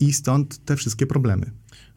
[0.00, 1.50] I stąd te wszystkie problemy.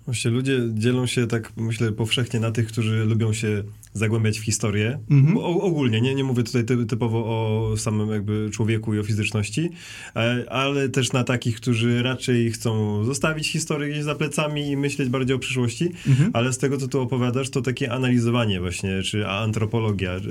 [0.05, 3.63] Właśnie ludzie dzielą się tak, myślę, powszechnie na tych, którzy lubią się
[3.93, 4.99] zagłębiać w historię.
[5.11, 5.37] Mhm.
[5.37, 9.69] O, ogólnie, nie, nie mówię tutaj ty, typowo o samym jakby człowieku i o fizyczności,
[10.15, 15.09] e, ale też na takich, którzy raczej chcą zostawić historię gdzieś za plecami i myśleć
[15.09, 16.29] bardziej o przyszłości, Mhm.
[16.33, 20.21] ale z tego, co tu opowiadasz, to takie analizowanie właśnie, czy antropologia, y,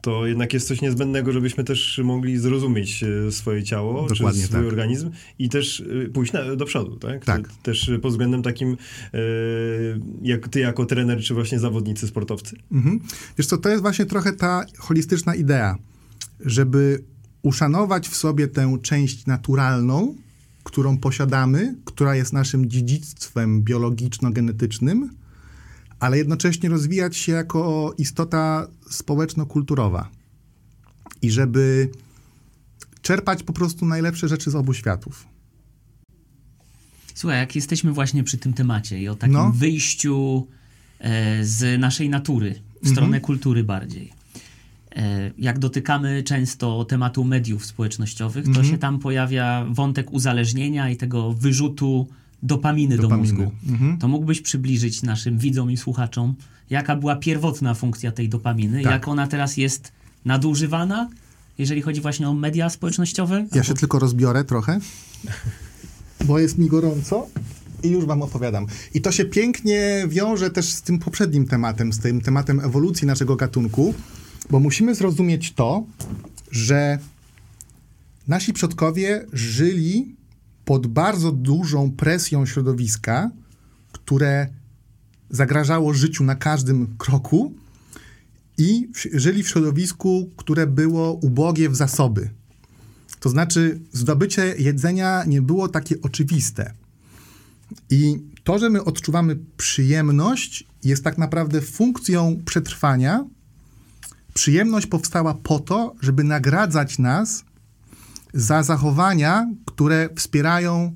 [0.00, 4.60] to jednak jest coś niezbędnego, żebyśmy też mogli zrozumieć e, swoje ciało, Dokładnie czy swój
[4.60, 4.68] tak.
[4.68, 7.24] organizm i też y, pójść na, do przodu, tak?
[7.24, 7.48] Tak.
[7.62, 8.76] Też y, pod względem takim,
[9.14, 9.18] e,
[10.22, 12.56] jak ty jako trener, czy właśnie zawodnicy, sportowcy.
[12.72, 13.00] Mhm.
[13.38, 15.76] Wiesz co, to jest właśnie trochę ta holistyczna idea,
[16.40, 17.04] żeby
[17.42, 20.14] uszanować w sobie tę część naturalną,
[20.64, 25.08] którą posiadamy, która jest naszym dziedzictwem biologiczno-genetycznym,
[26.00, 30.08] ale jednocześnie rozwijać się jako istota społeczno-kulturowa.
[31.22, 31.90] I żeby
[33.02, 35.26] czerpać po prostu najlepsze rzeczy z obu światów.
[37.14, 39.52] Słuchaj, jak jesteśmy właśnie przy tym temacie i o takim No.
[39.52, 40.46] wyjściu
[40.98, 44.12] e, z naszej natury w stronę kultury bardziej.
[44.96, 51.32] E, jak dotykamy często tematu mediów społecznościowych, to się tam pojawia wątek uzależnienia i tego
[51.32, 52.08] wyrzutu
[52.42, 53.32] dopaminy, do Dopaminy.
[53.32, 53.52] mózgu.
[53.68, 53.98] Mhm.
[53.98, 56.34] To mógłbyś przybliżyć naszym widzom i słuchaczom,
[56.70, 58.92] jaka była pierwotna funkcja tej dopaminy, Tak.
[58.92, 59.92] jak ona teraz jest
[60.24, 61.08] nadużywana,
[61.58, 63.46] jeżeli chodzi właśnie o media społecznościowe?
[63.54, 64.78] Ja się tylko rozbiorę trochę,
[66.24, 67.26] bo jest mi gorąco
[67.82, 68.66] i już wam opowiadam.
[68.94, 73.36] I to się pięknie wiąże też z tym poprzednim tematem, z tym tematem ewolucji naszego
[73.36, 73.94] gatunku,
[74.50, 75.84] bo musimy zrozumieć to,
[76.50, 76.98] że
[78.28, 80.14] nasi przodkowie żyli
[80.70, 83.30] pod bardzo dużą presją środowiska,
[83.92, 84.48] które
[85.30, 87.54] zagrażało życiu na każdym kroku
[88.58, 92.30] i w, żyli w środowisku, które było ubogie w zasoby.
[93.20, 96.74] To znaczy, zdobycie jedzenia nie było takie oczywiste.
[97.90, 103.24] I to, że my odczuwamy przyjemność, jest tak naprawdę funkcją przetrwania.
[104.34, 107.44] Przyjemność powstała po to, żeby nagradzać nas
[108.34, 110.94] za zachowania, które wspierają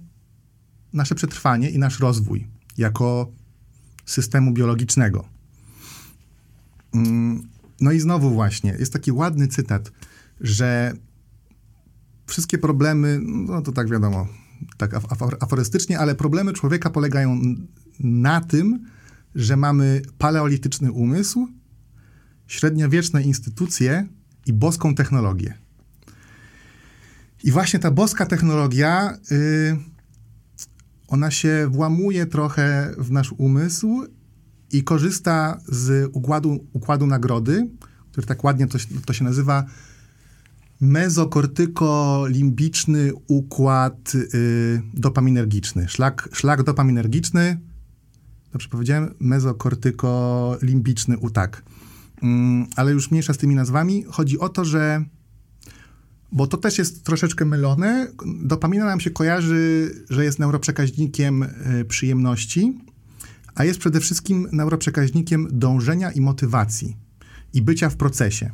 [0.93, 3.32] nasze przetrwanie i nasz rozwój jako
[4.07, 5.24] systemu biologicznego.
[6.95, 7.43] Mm,
[7.80, 9.93] no i znowu właśnie, jest taki ładny cytat,
[10.41, 10.93] że
[12.26, 14.26] wszystkie problemy, no to tak wiadomo,
[14.76, 14.95] tak
[15.41, 17.41] aforystycznie, ale problemy człowieka polegają
[18.01, 18.87] na tym,
[19.35, 21.49] że mamy paleolityczny umysł,
[22.47, 24.09] średniowieczne instytucje
[24.47, 25.64] i boską technologię.
[27.45, 29.76] I właśnie ta boska technologia, yy,
[31.09, 34.05] ona się włamuje trochę w nasz umysł
[34.72, 37.68] i korzysta z układu, układu nagrody,
[38.12, 39.64] który tak ładnie to, to się nazywa
[40.80, 45.88] mezokortykolimbiczny układ y, dopaminergiczny.
[45.88, 47.61] Szlak, szlak dopaminergiczny,
[48.53, 51.62] dobrze powiedziałem, mezokortykolimbiczny, u tak.
[52.22, 54.05] Mm, ale już mniejsza z tymi nazwami.
[54.09, 55.05] Chodzi o to, że
[56.35, 58.07] bo to też jest troszeczkę mylone.
[58.43, 62.78] Dopamina nam się kojarzy, że jest neuroprzekaźnikiem y, przyjemności,
[63.55, 66.97] a jest przede wszystkim neuroprzekaźnikiem dążenia i motywacji
[67.53, 68.51] i bycia w procesie.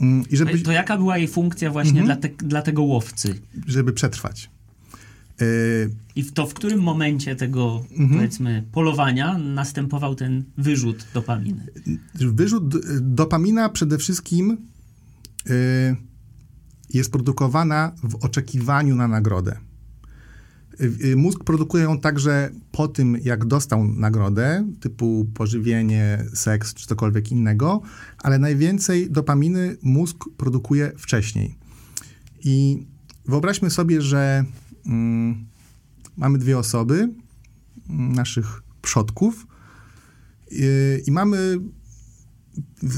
[0.00, 0.58] Mm, I żeby...
[0.58, 2.06] To jaka była jej funkcja właśnie mhm.
[2.06, 3.40] dla, te, dla tego łowcy?
[3.66, 4.50] Żeby przetrwać.
[5.42, 8.10] Y, I w to w którym momencie tego, mhm.
[8.10, 11.66] powiedzmy, polowania następował ten wyrzut dopaminy?
[12.14, 14.58] Wyrzut dopamina przede wszystkim
[15.50, 16.09] y,
[16.94, 19.56] jest produkowana w oczekiwaniu na nagrodę.
[21.04, 27.32] Y, mózg produkuje ją także po tym, jak dostał nagrodę, typu pożywienie, seks czy cokolwiek
[27.32, 27.80] innego,
[28.18, 31.58] ale najwięcej dopaminy mózg produkuje wcześniej.
[32.44, 32.86] I
[33.26, 34.44] wyobraźmy sobie, że
[34.86, 35.46] mm,
[36.16, 36.94] mamy dwie osoby,
[37.88, 39.46] mm, naszych przodków,
[40.50, 41.58] yy, i mamy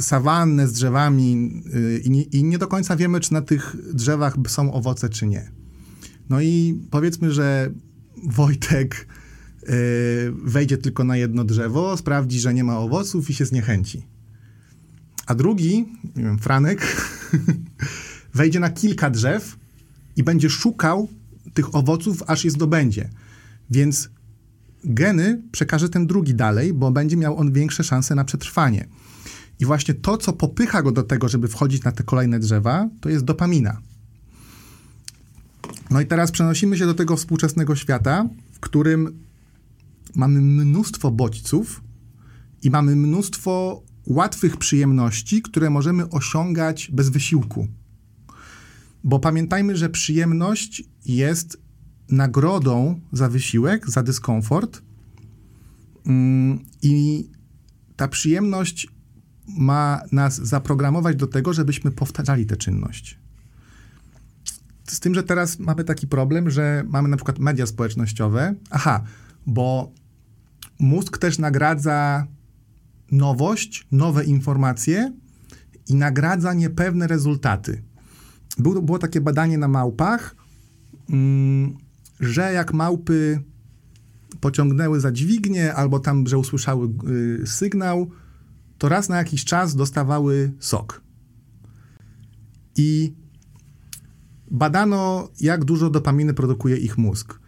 [0.01, 4.37] sawannę z drzewami yy, i, nie, i nie do końca wiemy, czy na tych drzewach
[4.49, 5.51] są owoce, czy nie.
[6.31, 7.73] No i powiedzmy, że
[8.29, 9.07] Wojtek
[9.63, 9.69] yy,
[10.45, 14.07] wejdzie tylko na jedno drzewo, sprawdzi, że nie ma owoców i się zniechęci.
[15.27, 15.87] A drugi,
[16.17, 16.97] nie wiem, Franek,
[18.35, 19.57] wejdzie na kilka drzew
[20.17, 21.09] i będzie szukał
[21.55, 23.11] tych owoców, aż je zdobędzie.
[23.71, 24.11] Więc
[24.85, 28.89] geny przekaże ten drugi dalej, bo będzie miał on większe szanse na przetrwanie.
[29.63, 33.09] I właśnie to, co popycha go do tego, żeby wchodzić na te kolejne drzewa, to
[33.09, 33.81] jest dopamina.
[35.91, 39.25] No i teraz przenosimy się do tego współczesnego świata, w którym
[40.15, 41.81] mamy mnóstwo bodźców
[42.63, 47.69] i mamy mnóstwo łatwych przyjemności, które możemy osiągać bez wysiłku.
[49.05, 51.59] Bo pamiętajmy, że przyjemność jest
[52.09, 54.83] nagrodą za wysiłek, za dyskomfort.
[56.07, 57.27] Mm, I
[57.97, 58.89] ta przyjemność
[59.49, 63.19] ma nas zaprogramować do tego, żebyśmy powtarzali tę czynność.
[64.87, 68.55] Z tym, że teraz mamy taki problem, że mamy na przykład media społecznościowe.
[68.71, 69.03] Aha,
[69.47, 69.93] bo
[70.79, 72.27] mózg też nagradza
[73.13, 75.13] nowość, nowe informacje
[75.89, 77.83] i nagradza niepewne rezultaty.
[78.59, 80.37] Było, było takie badanie na małpach,
[81.11, 81.77] mm,
[82.21, 83.41] że jak małpy
[84.41, 86.89] pociągnęły za dźwignię albo tam, że usłyszały
[87.43, 88.11] y, sygnał,
[88.83, 91.03] to raz na jakiś czas dostawały sok.
[92.77, 93.15] I
[94.51, 97.41] badano, jak dużo dopaminy produkuje ich mózg.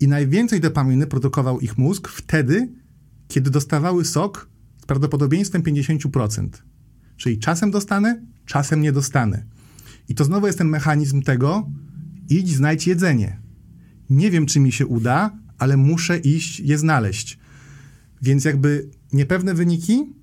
[0.00, 2.72] I najwięcej dopaminy produkował ich mózg wtedy,
[3.28, 4.48] kiedy dostawały sok
[4.82, 6.48] z prawdopodobieństwem 50%.
[7.16, 9.46] Czyli czasem dostanę, czasem nie dostanę.
[10.08, 11.70] I to znowu jest ten mechanizm tego,
[12.28, 13.40] idź, znajdź jedzenie.
[14.10, 17.38] Nie wiem, czy mi się uda, ale muszę iść je znaleźć.
[18.22, 20.21] Więc jakby niepewne wyniki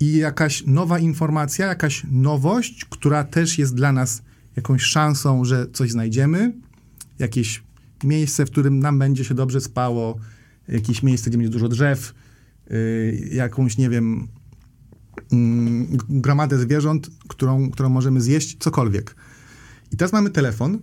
[0.00, 4.22] i jakaś nowa informacja, jakaś nowość, która też jest dla nas
[4.56, 6.52] jakąś szansą, że coś znajdziemy,
[7.18, 7.62] jakieś
[8.04, 10.18] miejsce, w którym nam będzie się dobrze spało,
[10.68, 12.14] jakieś miejsce, gdzie będzie dużo drzew,
[12.70, 14.28] yy, jakąś, nie wiem,
[15.32, 15.38] yy,
[16.08, 19.16] gromadę zwierząt, którą, którą możemy zjeść, cokolwiek.
[19.92, 20.78] I teraz mamy telefon,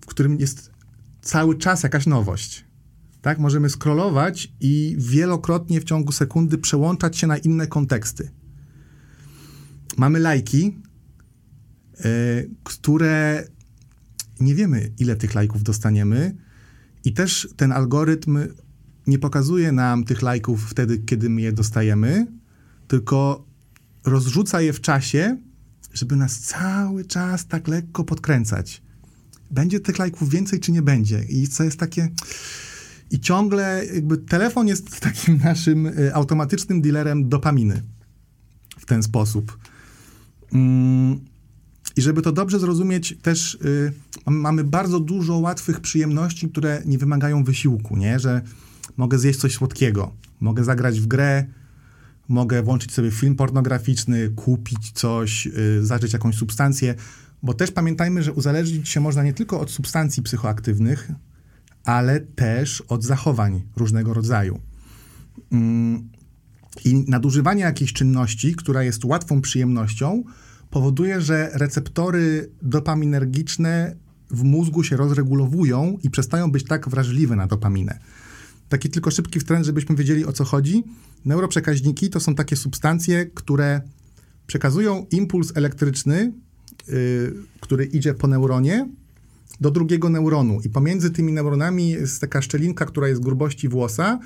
[0.00, 0.70] w którym jest
[1.22, 2.69] cały czas jakaś nowość.
[3.22, 8.30] Tak, możemy scrollować i wielokrotnie w ciągu sekundy przełączać się na inne konteksty.
[9.96, 10.80] Mamy lajki,
[12.04, 13.46] E, które
[14.40, 16.36] nie wiemy, ile tych lajków dostaniemy
[17.04, 18.38] i też ten algorytm
[19.06, 22.26] nie pokazuje nam tych lajków wtedy, kiedy my je dostajemy,
[22.88, 23.46] tylko
[24.04, 25.38] rozrzuca je w czasie,
[25.92, 28.82] żeby nas cały czas tak lekko podkręcać.
[29.50, 31.24] Będzie tych lajków więcej, czy nie będzie?
[31.24, 32.08] I co jest takie...
[33.10, 37.82] I ciągle jakby telefon jest takim naszym y, automatycznym dealerem dopaminy
[38.78, 39.58] w ten sposób.
[40.52, 41.20] Mm,
[41.96, 43.92] I żeby to dobrze zrozumieć, też y,
[44.26, 48.18] mamy bardzo dużo łatwych przyjemności, które nie wymagają wysiłku, nie?
[48.18, 48.42] Że
[48.96, 51.46] mogę zjeść coś słodkiego, mogę zagrać w grę,
[52.28, 56.94] mogę włączyć sobie film pornograficzny, kupić coś, y, zażyć jakąś substancję,
[57.42, 61.12] bo też pamiętajmy, że uzależnić się można nie tylko od substancji psychoaktywnych,
[61.84, 64.60] ale też od zachowań różnego rodzaju.
[65.52, 66.08] Mm,
[66.84, 70.24] I nadużywanie jakiejś czynności, która jest łatwą przyjemnością,
[70.70, 73.96] powoduje, że receptory dopaminergiczne
[74.30, 77.98] w mózgu się rozregulowują i przestają być tak wrażliwe na dopaminę.
[78.68, 80.84] Taki tylko szybki wtręt, żebyśmy wiedzieli o co chodzi.
[81.24, 83.80] Neuroprzekaźniki to są takie substancje, które
[84.46, 86.32] przekazują impuls elektryczny,
[86.88, 88.88] yy, który idzie po neuronie,
[89.60, 90.60] do drugiego neuronu.
[90.64, 94.18] I pomiędzy tymi neuronami jest taka szczelinka, która jest grubości włosa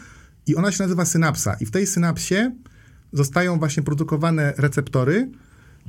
[0.47, 1.55] i ona się nazywa synapsa.
[1.61, 2.53] I w tej synapsie
[3.13, 5.31] zostają właśnie produkowane receptory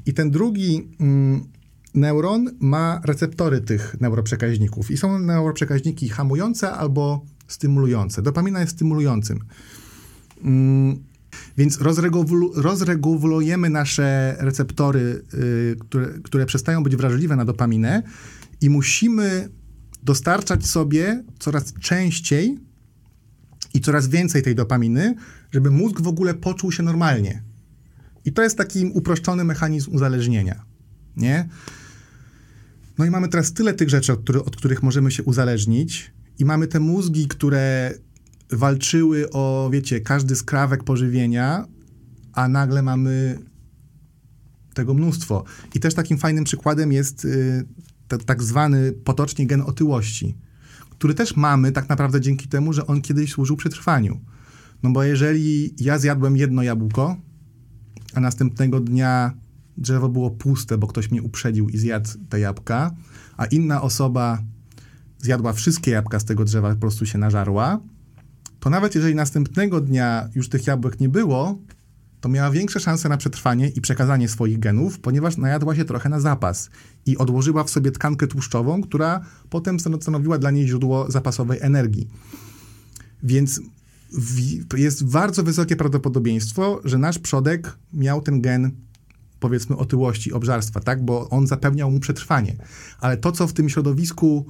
[0.05, 1.45] i ten drugi mm,
[1.93, 4.91] neuron ma receptory tych neuroprzekaźników.
[4.91, 8.21] I są neuroprzekaźniki hamujące albo stymulujące.
[8.21, 9.39] Dopamina jest stymulującym.
[10.43, 11.03] Mm,
[11.57, 18.03] więc rozregulu rozregulujemy nasze receptory, yy, które, które przestają być wrażliwe na dopaminę
[18.65, 19.49] i musimy
[20.03, 22.59] dostarczać sobie coraz częściej
[23.73, 25.15] i coraz więcej tej dopaminy,
[25.51, 27.43] żeby mózg w ogóle poczuł się normalnie.
[28.25, 30.65] I to jest taki uproszczony mechanizm uzależnienia,
[31.17, 31.49] nie?
[32.97, 36.45] No i mamy teraz tyle tych rzeczy, od, który, od których możemy się uzależnić i
[36.45, 37.93] mamy te mózgi, które
[38.51, 41.65] walczyły o, wiecie, każdy skrawek pożywienia,
[42.33, 43.39] a nagle mamy
[44.73, 45.43] tego mnóstwo.
[45.73, 47.65] I też takim fajnym przykładem jest y,
[48.07, 50.37] tak zwany potocznie gen otyłości,
[50.89, 54.19] który też mamy tak naprawdę dzięki temu, że on kiedyś służył przetrwaniu.
[54.83, 57.17] No bo jeżeli ja zjadłem jedno jabłko,
[58.13, 59.33] a następnego dnia
[59.77, 62.91] drzewo było puste, bo ktoś mnie uprzedził i zjadł te jabłka,
[63.37, 64.41] a inna osoba
[65.17, 67.79] zjadła wszystkie jabłka z tego drzewa, po prostu się nażarła,
[68.59, 71.59] to nawet jeżeli następnego dnia już tych jabłek nie było,
[72.21, 76.19] to miała większe szanse na przetrwanie i przekazanie swoich genów, ponieważ najadła się trochę na
[76.19, 76.69] zapas
[77.05, 82.07] i odłożyła w sobie tkankę tłuszczową, która potem stanowiła dla niej źródło zapasowej energii.
[83.23, 83.61] Więc
[84.77, 88.71] jest bardzo wysokie prawdopodobieństwo, że nasz przodek miał ten gen
[89.39, 91.05] powiedzmy otyłości, obżarstwa, tak?
[91.05, 92.55] Bo on zapewniał mu przetrwanie.
[92.99, 94.45] Ale to, co w tym środowisku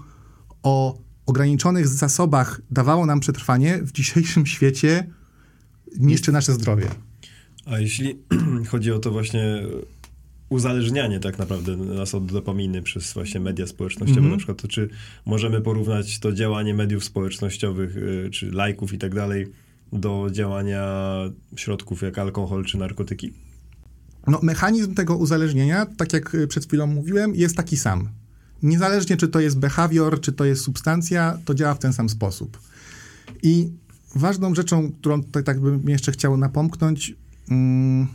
[0.64, 5.10] o ograniczonych zasobach dawało nam przetrwanie, w dzisiejszym świecie
[6.00, 6.88] niszczy nasze zdrowie.
[7.66, 8.20] A jeśli
[8.72, 9.64] chodzi o to właśnie
[10.50, 14.34] uzależnianie tak naprawdę nas od dopaminy przez właśnie media społecznościowe mm -hmm.
[14.34, 14.90] na przykład, to czy
[15.26, 19.48] możemy porównać to działanie mediów społecznościowych, y, czy lajków i tak dalej
[19.94, 20.86] do działania
[21.56, 23.34] środków jak alkohol czy narkotyki?
[24.28, 28.10] No, mechanizm tego uzależnienia, tak jak y, przed chwilą mówiłem, jest taki sam.
[28.64, 32.60] Niezależnie czy to jest behawior, czy to jest substancja, to działa w ten sam sposób.
[33.44, 33.70] I
[34.16, 37.14] ważną rzeczą, którą tutaj tak bym jeszcze chciał napomknąć,
[37.50, 38.08] mm,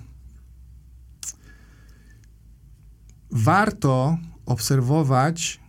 [3.32, 5.60] warto obserwować,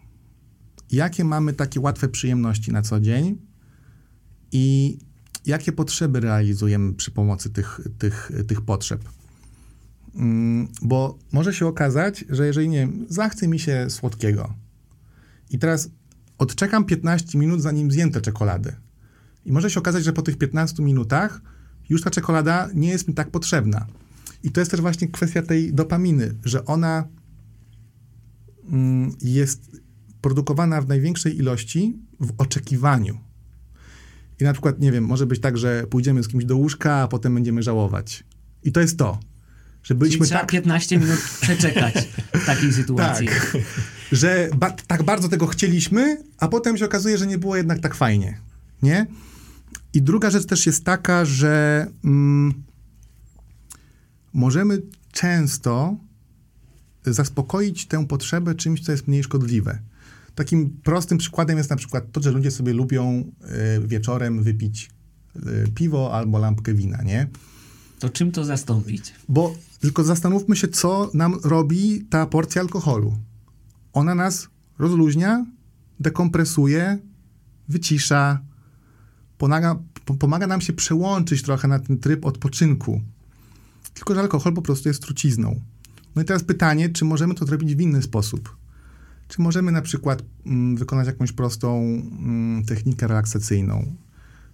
[0.92, 3.38] jakie mamy takie łatwe przyjemności na co dzień
[4.52, 4.98] i
[5.46, 9.10] jakie potrzeby realizujemy przy pomocy tych, tych, tych potrzeb.
[10.16, 14.54] Mm, bo może się okazać, że jeżeli nie wiem, zachce mi się słodkiego
[15.50, 15.90] i teraz
[16.38, 18.76] odczekam 15 minut, zanim zjem tę czekoladę.
[19.46, 21.42] I może się okazać, że po tych 15 minutach
[21.90, 23.88] już ta czekolada nie jest mi tak potrzebna.
[24.44, 27.08] I to jest też właśnie kwestia tej dopaminy, że ona
[29.22, 29.82] jest
[30.22, 33.20] produkowana w największej ilości w oczekiwaniu.
[34.40, 37.08] I na przykład, nie wiem, może być tak, że pójdziemy z kimś do łóżka, a
[37.08, 38.24] potem będziemy żałować.
[38.64, 39.20] I to jest to.
[39.84, 40.52] Że byliśmy Czyli tak...
[40.52, 43.28] 15 minut przeczekać w takiej sytuacji.
[43.28, 43.58] Tak,
[44.12, 47.96] że ba tak bardzo tego chcieliśmy, a potem się okazuje, że nie było jednak tak
[47.96, 48.40] fajnie.
[48.82, 49.08] Nie?
[49.94, 52.64] I druga rzecz też jest taka, że mm,
[54.34, 54.82] możemy
[55.12, 55.98] często
[57.06, 59.80] zaspokoić tę potrzebę czymś, co jest mniej szkodliwe.
[60.36, 63.32] Takim prostym przykładem jest na przykład to, że ludzie sobie lubią
[63.78, 64.92] y, wieczorem wypić
[65.36, 67.28] y, piwo albo lampkę wina, nie?
[68.00, 69.14] To czym to zastąpić?
[69.30, 73.18] Bo tylko zastanówmy się, co nam robi ta porcja alkoholu.
[73.94, 74.48] Ona nas
[74.80, 75.46] rozluźnia
[76.00, 76.98] dekompresuje,
[77.70, 78.40] wycisza,
[79.38, 79.76] pomaga,
[80.06, 83.02] po- pomaga nam się przełączyć trochę na ten tryb odpoczynku.
[83.94, 85.62] Tylko, że alkohol po prostu jest trucizną.
[86.16, 88.58] No i teraz pytanie, czy możemy to zrobić w inny sposób?
[89.28, 93.96] Czy możemy na przykład mm, wykonać jakąś prostą mm, technikę relaksacyjną?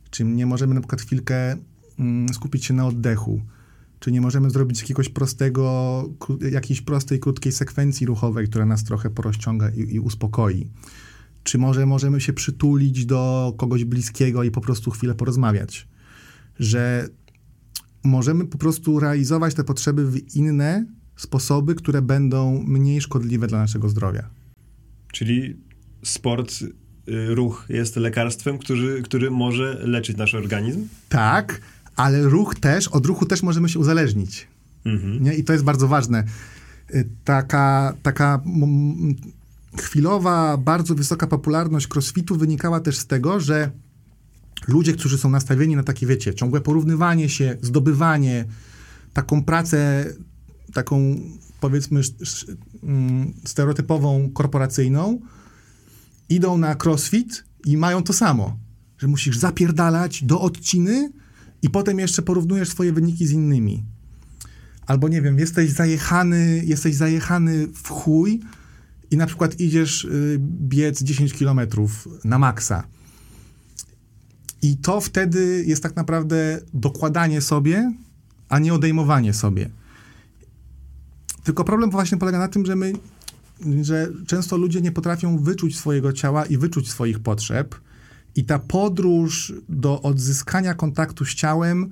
[0.10, 1.58] Czy nie możemy na przykład chwilkę
[2.00, 3.42] mm, skupić się na oddechu?
[4.00, 6.04] Czy nie możemy zrobić jakiegoś prostego,
[6.52, 10.68] jakiejś prostej, krótkiej sekwencji ruchowej, która nas trochę porozciąga i, i uspokoi?
[11.44, 15.88] Czy może możemy się przytulić do kogoś bliskiego i po prostu chwilę porozmawiać?
[16.60, 17.10] Że
[18.04, 20.86] możemy po prostu realizować te potrzeby w inne
[21.18, 24.30] sposoby, które będą mniej szkodliwe dla naszego zdrowia.
[25.12, 25.58] Czyli
[26.04, 30.88] sport, y, ruch jest lekarstwem, który, który może leczyć nasz organizm?
[31.10, 31.62] Tak,
[31.96, 34.48] ale ruch też, od ruchu też możemy się uzależnić.
[34.86, 35.24] Mhm.
[35.24, 35.34] Nie?
[35.34, 36.24] I to jest bardzo ważne.
[36.96, 38.42] Y, Taka, taka
[39.78, 43.72] chwilowa, bardzo wysoka popularność crossfitu wynikała też z tego, że
[44.68, 48.46] ludzie, którzy są nastawieni na takie, wiecie, ciągłe porównywanie się, zdobywanie,
[49.14, 50.06] taką pracę,
[50.74, 51.20] taką
[51.60, 52.02] powiedzmy
[52.84, 55.20] mm, stereotypową, korporacyjną,
[56.30, 58.58] idą na crossfit i mają to samo,
[58.98, 61.12] że musisz zapierdalać do odciny
[61.62, 63.86] i potem jeszcze porównujesz swoje wyniki z innymi.
[64.88, 68.42] Albo nie wiem, jesteś zajechany, jesteś zajechany w chuj
[69.12, 72.84] i na przykład idziesz y, biec 10 kilometrów na maksa.
[74.62, 77.94] I to wtedy jest tak naprawdę dokładanie sobie,
[78.50, 79.70] a nie odejmowanie sobie.
[81.48, 82.94] Tylko problem właśnie polega na tym, że my,
[83.82, 87.76] że często ludzie nie potrafią wyczuć swojego ciała i wyczuć swoich potrzeb.
[88.36, 91.92] I ta podróż do odzyskania kontaktu z ciałem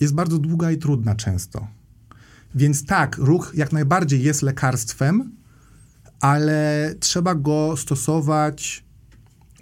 [0.00, 1.66] jest bardzo długa i trudna często.
[2.54, 5.30] Więc tak, ruch jak najbardziej jest lekarstwem,
[6.20, 8.84] ale trzeba go stosować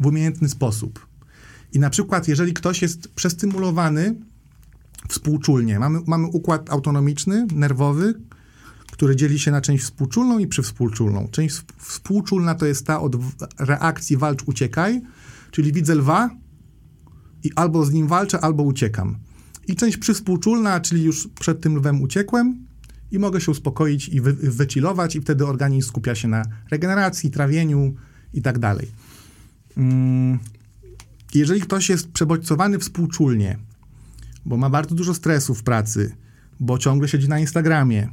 [0.00, 1.06] w umiejętny sposób.
[1.72, 4.14] I na przykład, jeżeli ktoś jest przestymulowany
[5.08, 8.14] współczulnie, mamy, mamy układ autonomiczny, nerwowy,
[8.96, 11.28] który dzieli się na część współczulną i przywspółczulną.
[11.30, 13.16] Część sp- współczulna to jest ta od
[13.58, 15.00] reakcji walcz-uciekaj,
[15.50, 16.30] czyli widzę lwa
[17.44, 19.16] i albo z nim walczę, albo uciekam.
[19.68, 22.66] I część przywspółczulna, czyli już przed tym lwem uciekłem
[23.12, 27.94] i mogę się uspokoić i wy, wychillować i wtedy organizm skupia się na regeneracji, trawieniu
[28.34, 28.88] i tak dalej.
[29.76, 30.38] Mm,
[31.34, 33.58] Jeżeli ktoś jest przebodźcowany współczulnie,
[34.46, 36.16] bo ma bardzo dużo stresu w pracy,
[36.60, 38.08] bo ciągle siedzi na Instagramie,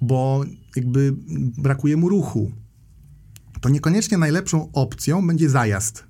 [0.00, 0.44] bo
[0.76, 1.14] jakby
[1.58, 2.52] brakuje mu ruchu,
[3.60, 6.04] to niekoniecznie najlepszą opcją będzie zajazd.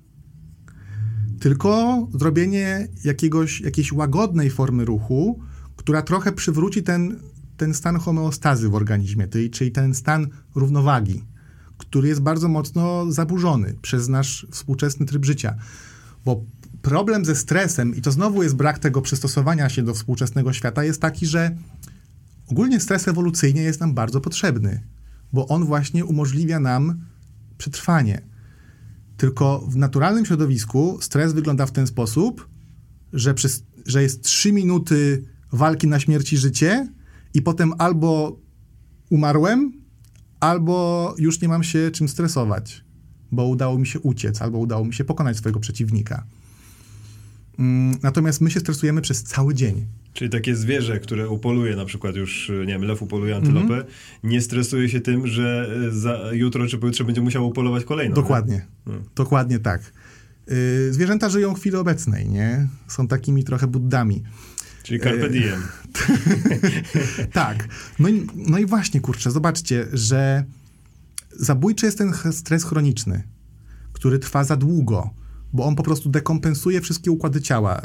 [1.39, 5.39] Tylko zrobienie jakiegoś, jakiejś łagodnej formy ruchu,
[5.75, 7.19] która trochę przywróci ten,
[7.57, 11.23] ten stan homeostazy w organizmie, czyli ten stan równowagi,
[11.77, 15.55] który jest bardzo mocno zaburzony przez nasz współczesny tryb życia.
[16.25, 16.45] Bo
[16.81, 21.01] problem ze stresem, i to znowu jest brak tego przystosowania się do współczesnego świata, jest
[21.01, 21.55] taki, że
[22.51, 24.83] ogólnie stres ewolucyjnie jest nam bardzo potrzebny,
[25.33, 27.05] bo on właśnie umożliwia nam
[27.57, 28.21] przetrwanie.
[29.17, 32.49] Tylko w naturalnym środowisku stres wygląda w ten sposób,
[33.13, 36.87] że, przez, że jest 3 minuty walki na śmierć i życie
[37.33, 38.39] i potem albo
[39.09, 39.73] umarłem,
[40.39, 42.85] albo już nie mam się czym stresować,
[43.31, 46.25] bo udało mi się uciec, albo udało mi się pokonać swojego przeciwnika.
[47.59, 49.85] Mm, Natomiast my się stresujemy przez cały dzień.
[50.13, 53.83] Czyli takie zwierzę, które upoluje na przykład już, nie wiem, lew upoluje antylopę, Mhm.
[54.23, 58.15] nie stresuje się tym, że e, za jutro czy pojutrze będzie musiał upolować kolejną.
[58.15, 58.65] Dokładnie.
[58.87, 58.93] nie?
[59.15, 59.93] Dokładnie tak.
[60.47, 62.67] Yy, zwierzęta żyją w chwili obecnej, nie?
[62.87, 64.23] Są takimi trochę buddami.
[64.83, 65.61] Czyli carpe E, diem.
[67.33, 67.67] Tak.
[67.99, 70.43] No i, no i właśnie, kurczę, zobaczcie, że
[71.31, 73.23] zabójczy jest ten stres chroniczny,
[73.93, 75.09] który trwa za długo,
[75.53, 77.81] bo on po prostu dekompensuje wszystkie układy ciała,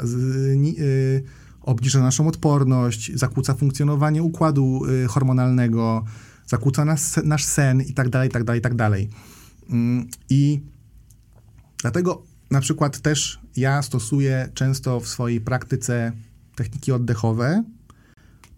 [0.79, 1.23] y,
[1.61, 6.05] obniża naszą odporność, zakłóca funkcjonowanie układu y, hormonalnego,
[6.45, 9.09] zakłóca nas, nasz sen i tak dalej, i tak dalej, i tak dalej.
[9.69, 10.61] Mm, I
[11.81, 16.11] dlatego na przykład też ja stosuję często w swojej praktyce
[16.55, 17.63] techniki oddechowe,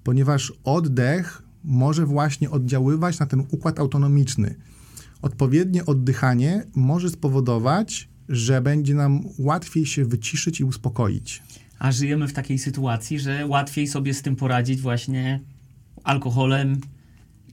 [0.03, 4.55] ponieważ oddech może właśnie oddziaływać na ten układ autonomiczny.
[5.21, 11.43] Odpowiednie oddychanie może spowodować, że będzie nam łatwiej się wyciszyć i uspokoić.
[11.79, 15.39] A żyjemy w takiej sytuacji, że łatwiej sobie z tym poradzić właśnie
[16.03, 16.81] alkoholem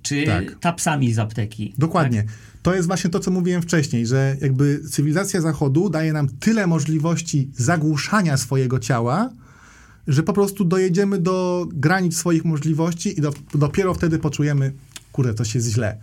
[0.02, 0.58] czy Tak.
[0.60, 1.74] tapsami z apteki.
[1.78, 2.24] Dokładnie.
[2.62, 7.50] To jest właśnie to, co mówiłem wcześniej, że jakby cywilizacja Zachodu daje nam tyle możliwości
[7.56, 9.30] zagłuszania swojego ciała,
[10.06, 14.72] że po prostu dojedziemy do granic swoich możliwości i do, dopiero wtedy poczujemy,
[15.12, 15.96] kurde, coś jest źle.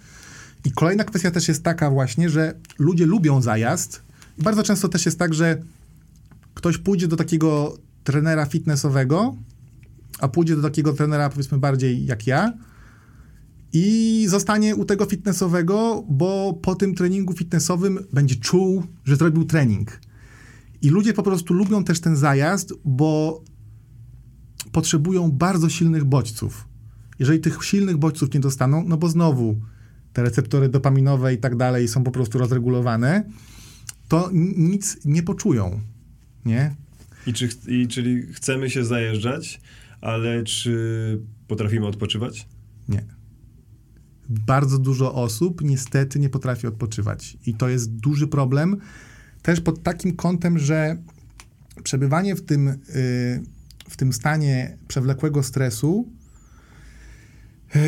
[0.66, 4.02] I kolejna kwestia też jest taka właśnie, że ludzie lubią zajazd.
[4.38, 5.62] Bardzo często też jest tak, że
[6.54, 9.36] ktoś pójdzie do takiego trenera fitnessowego,
[10.20, 12.54] a pójdzie do takiego trenera powiedzmy bardziej jak ja
[13.74, 20.00] i zostanie u tego fitnessowego, bo po tym treningu fitnessowym będzie czuł, że zrobił trening.
[20.82, 23.44] I ludzie po prostu lubią też ten zajazd, bo
[24.72, 26.68] potrzebują bardzo silnych bodźców.
[27.20, 29.56] Jeżeli tych silnych bodźców nie dostaną, no bo znowu
[30.14, 33.24] te receptory dopaminowe i tak dalej są po prostu rozregulowane,
[34.14, 35.82] to nic nie poczują,
[36.46, 36.76] nie?
[37.28, 39.62] I, czy, I czyli chcemy się zajeżdżać,
[40.02, 42.48] ale czy potrafimy odpoczywać?
[42.90, 43.04] Nie.
[44.30, 47.38] Bardzo dużo osób niestety nie potrafi odpoczywać.
[47.46, 48.78] I to jest duży problem.
[49.42, 50.98] Też pod takim kątem, że
[51.84, 52.76] przebywanie w tym, yy,
[53.90, 56.10] w tym stanie przewlekłego stresu
[57.76, 57.82] yy,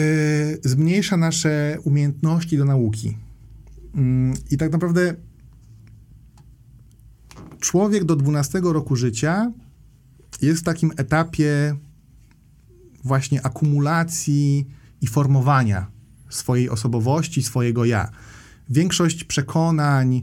[0.63, 3.17] zmniejsza nasze umiejętności do nauki.
[3.95, 4.03] Yy,
[4.51, 5.15] I tak naprawdę
[7.59, 9.51] człowiek do 12 roku życia
[10.41, 11.75] jest w takim etapie
[13.03, 14.67] właśnie akumulacji
[15.01, 15.87] i formowania
[16.29, 18.09] swojej osobowości, swojego ja.
[18.69, 20.21] Większość przekonań,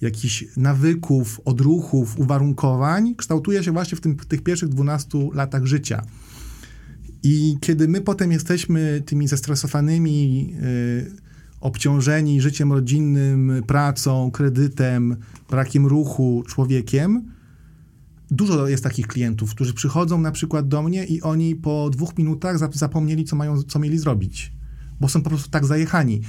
[0.00, 6.02] jakichś nawyków, odruchów, uwarunkowań kształtuje się właśnie w, tym, w tych pierwszych 12 latach życia.
[7.22, 11.16] I kiedy my potem jesteśmy tymi zestresowanymi, yy,
[11.62, 15.16] obciążeni życiem rodzinnym, pracą, kredytem,
[15.50, 17.32] brakiem ruchu, człowiekiem,
[18.30, 22.58] dużo jest takich klientów, którzy przychodzą na przykład do mnie i oni po dwóch minutach
[22.72, 24.52] zapomnieli, co, mają, co mieli zrobić,
[25.00, 26.20] bo są po prostu tak zajechani.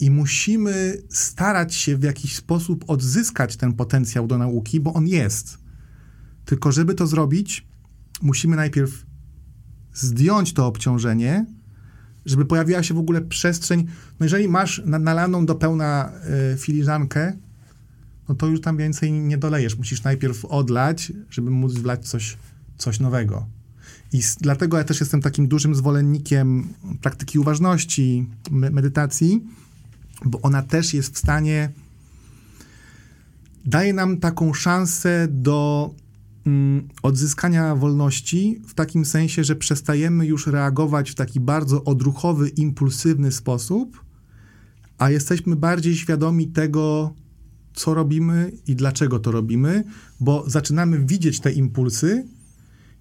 [0.00, 5.58] I musimy starać się w jakiś sposób odzyskać ten potencjał do nauki, bo on jest.
[6.44, 7.66] Tylko, żeby to zrobić,
[8.22, 9.06] musimy najpierw
[9.92, 11.46] zdjąć to obciążenie,
[12.26, 13.86] żeby pojawiła się w ogóle przestrzeń.
[14.20, 16.12] No jeżeli masz nalaną do pełna
[16.54, 17.32] y, filiżankę,
[18.28, 19.78] no to już tam więcej nie dolejesz.
[19.78, 22.36] Musisz najpierw odlać, żeby móc wlać coś,
[22.78, 23.46] coś nowego.
[24.12, 29.42] I z, dlatego ja też jestem takim dużym zwolennikiem praktyki uważności, me, medytacji,
[30.24, 31.70] bo ona też jest w stanie,
[33.66, 35.90] daje nam taką szansę do
[37.02, 44.04] odzyskania wolności, w takim sensie, że przestajemy już reagować w taki bardzo odruchowy, impulsywny sposób,
[44.98, 47.14] a jesteśmy bardziej świadomi tego,
[47.74, 49.84] co robimy i dlaczego to robimy,
[50.20, 52.28] bo zaczynamy widzieć te impulsy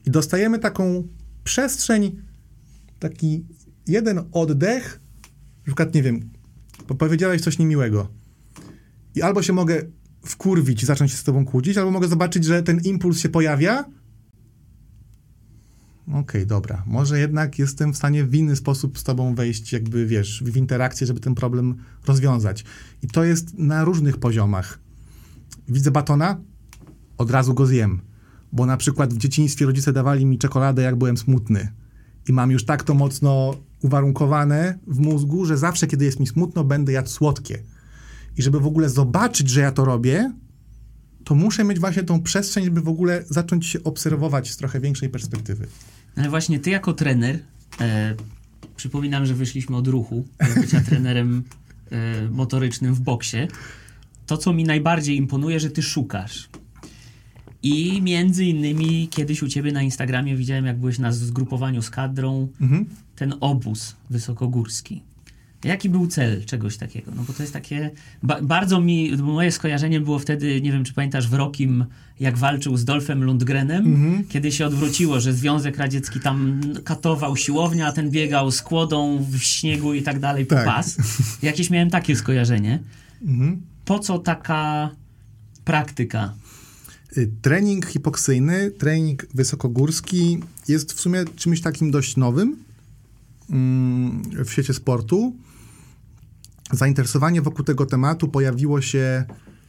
[0.06, 1.08] i dostajemy taką
[1.44, 2.22] przestrzeń,
[3.00, 3.46] taki
[3.88, 5.00] jeden oddech,
[5.58, 6.30] na przykład, nie wiem,
[6.98, 8.08] powiedziałeś coś niemiłego
[9.16, 9.82] i albo się mogę
[10.26, 13.86] wkurwić i zacząć się z tobą kłócić, albo mogę zobaczyć, że ten impuls się pojawia.
[16.08, 16.84] Okej, okay, dobra.
[16.88, 21.08] Może jednak jestem w stanie w inny sposób z tobą wejść, jakby wiesz, w interakcję,
[21.08, 21.76] żeby ten problem
[22.08, 22.66] rozwiązać.
[23.02, 24.80] I to jest na różnych poziomach.
[25.68, 26.42] Widzę batona,
[27.18, 28.02] od razu go zjem.
[28.52, 31.68] Bo na przykład w dzieciństwie rodzice dawali mi czekoladę, jak byłem smutny.
[32.30, 36.64] I mam już tak to mocno uwarunkowane w mózgu, że zawsze, kiedy jest mi smutno,
[36.64, 37.64] będę jadł słodkie.
[38.38, 40.34] I żeby w ogóle zobaczyć, że ja to robię,
[41.24, 45.10] to muszę mieć właśnie tą przestrzeń, żeby w ogóle zacząć się obserwować z trochę większej
[45.10, 45.68] perspektywy.
[46.16, 47.40] Ale właśnie ty jako trener,
[47.82, 48.16] e,
[48.76, 50.26] przypominam, że wyszliśmy od ruchu,
[50.62, 51.44] bycia trenerem
[51.92, 53.48] e, motorycznym w boksie,
[54.26, 56.50] to co mi najbardziej imponuje, że ty szukasz.
[57.64, 62.48] I między innymi kiedyś u ciebie na Instagramie widziałem, jak byłeś na zgrupowaniu z kadrą,
[62.62, 62.86] mhm.
[63.16, 65.02] ten obóz wysokogórski.
[65.64, 67.12] Jaki był cel czegoś takiego?
[67.16, 67.92] No bo to jest takie.
[68.24, 69.18] Ba bardzo mi.
[69.18, 71.86] Moje skojarzenie było wtedy, nie wiem czy pamiętasz, w Rokim,
[72.20, 74.28] jak walczył z Dolfem Lundgrenem, mm -hmm.
[74.28, 79.38] kiedy się odwróciło, że Związek Radziecki tam katował siłownię, a ten biegał z kłodą w
[79.38, 80.66] śniegu i tak dalej tak.
[80.66, 80.98] pas.
[81.42, 82.80] Jakieś miałem takie skojarzenie.
[83.22, 83.58] Mm -hmm.
[83.86, 84.90] Po co taka
[85.66, 86.34] praktyka?
[87.18, 92.58] Y, trening hipoksyjny, trening wysokogórski jest w sumie czymś takim dość nowym
[93.50, 95.36] mm, w świecie sportu
[96.74, 99.26] Zainteresowanie wokół tego tematu pojawiło się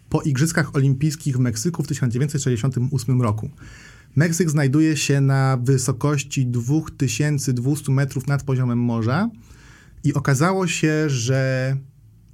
[0.09, 3.51] po Igrzyskach Olimpijskich w Meksyku w 1968 roku.
[4.17, 9.31] Meksyk znajduje się na wysokości 2200 metrów nad poziomem morza
[10.05, 11.77] i okazało się, że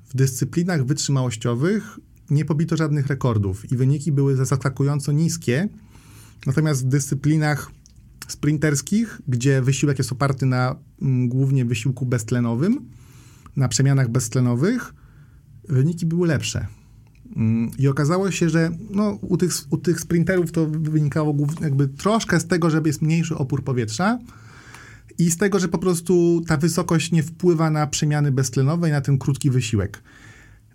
[0.08, 1.98] w dyscyplinach wytrzymałościowych
[2.30, 5.68] nie pobito żadnych rekordów i wyniki były zaskakująco niskie.
[6.46, 7.70] Natomiast w dyscyplinach
[8.28, 12.90] sprinterskich, gdzie wysiłek jest oparty na mm, głównie wysiłku beztlenowym,
[13.57, 14.94] na przemianach beztlenowych
[15.68, 16.66] wyniki były lepsze.
[17.36, 22.40] Mm, I okazało się, że no, u, tych, u tych sprinterów to wynikało jakby troszkę
[22.40, 24.18] z tego, że jest mniejszy opór powietrza.
[25.18, 29.01] i z tego, że po prostu ta wysokość nie wpływa na przemiany beztlenowe i na
[29.01, 30.03] ten krótki wysiłek.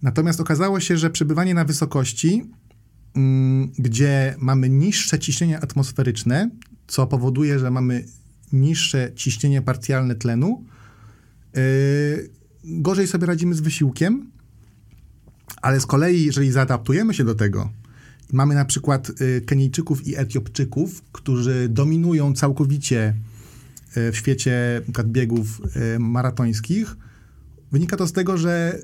[0.01, 2.43] Natomiast okazało się, że przebywanie na wysokości,
[3.15, 6.49] mm, gdzie mamy niższe ciśnienie atmosferyczne,
[6.87, 8.05] co powoduje, że mamy
[8.53, 10.65] niższe ciśnienie parcjalne tlenu,
[11.55, 11.61] yy,
[12.65, 14.31] gorzej sobie radzimy z wysiłkiem,
[15.61, 17.69] ale z kolei, jeżeli zaadaptujemy się do tego,
[18.33, 23.15] mamy na przykład y, Kenijczyków i Etiopczyków, którzy dominują całkowicie
[23.97, 25.61] y, w świecie biegów
[25.95, 26.97] y, maratońskich,
[27.71, 28.79] wynika to z tego, że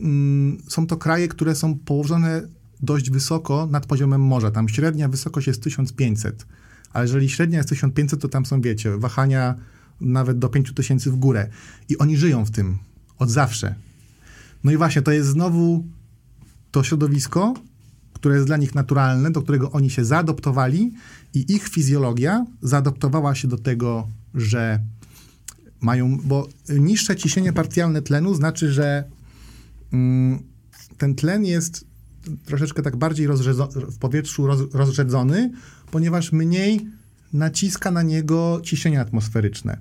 [0.00, 2.48] mm, są to kraje, które są położone
[2.80, 4.50] dość wysoko nad poziomem morza.
[4.50, 6.46] Tam średnia wysokość jest 1500,
[6.92, 9.54] ale jeżeli średnia jest 1500, to tam są, wiecie, wahania
[10.00, 11.48] nawet do 5000 w górę.
[11.88, 12.78] I oni żyją w tym
[13.18, 13.74] od zawsze.
[14.64, 15.84] No i właśnie, to jest znowu
[16.70, 17.54] to środowisko,
[18.12, 20.92] które jest dla nich naturalne, do którego oni się zaadoptowali
[21.34, 24.80] i ich fizjologia zaadoptowała się do tego, że
[25.80, 29.04] mają, bo niższe ciśnienie parcjalne tlenu znaczy, że
[29.92, 30.38] mm,
[30.98, 31.84] ten tlen jest
[32.44, 33.28] troszeczkę tak bardziej
[33.72, 35.50] w powietrzu roz, rozrzedzony,
[35.90, 36.86] ponieważ mniej
[37.32, 39.78] naciska na niego ciśnienie atmosferyczne.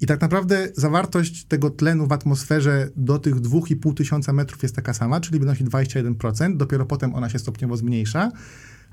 [0.00, 4.94] I tak naprawdę zawartość tego tlenu w atmosferze do tych 2,5 tysiąca metrów jest taka
[4.94, 8.32] sama, czyli wynosi 21%, dopiero potem ona się stopniowo zmniejsza,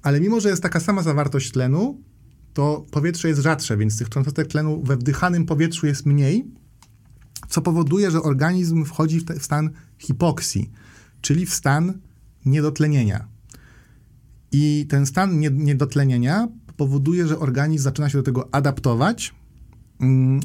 [0.02, 2.02] ale mimo, że jest taka sama zawartość tlenu,
[2.54, 6.52] to powietrze jest rzadsze, więc tych cząstek tlenu we wdychanym powietrzu jest mniej,
[7.50, 10.72] co powoduje, że organizm wchodzi w, te, w stan hipoksji,
[11.22, 11.94] czyli w stan
[12.46, 13.28] niedotlenienia.
[14.52, 16.48] I ten stan niedotlenienia
[16.78, 19.34] powoduje, że organizm zaczyna się do tego adaptować,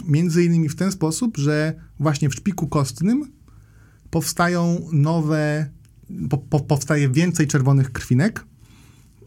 [0.07, 3.33] między innymi w ten sposób, że właśnie w szpiku kostnym
[4.11, 5.71] powstają nowe,
[6.31, 8.45] po, po, powstaje więcej czerwonych krwinek,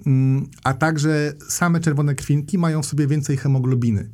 [0.06, 4.10] mm, a także same czerwone krwinki mają w sobie więcej hemoglobiny.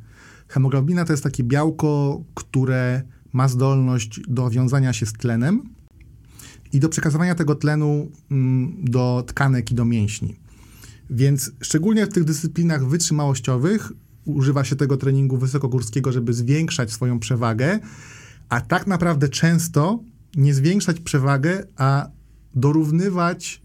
[0.47, 3.01] Hemoglobina to jest takie białko, które
[3.33, 5.63] ma zdolność do wiązania się z tlenem
[6.73, 10.35] i do przekazywania tego tlenu mm, do tkanek i do mięśni.
[11.09, 13.91] Więc szczególnie w tych dyscyplinach wytrzymałościowych
[14.25, 17.79] używa się tego treningu wysokogórskiego, żeby zwiększać swoją przewagę,
[18.49, 19.99] a tak naprawdę często
[20.35, 22.09] nie zwiększać przewagę, a
[22.55, 23.61] dorównywać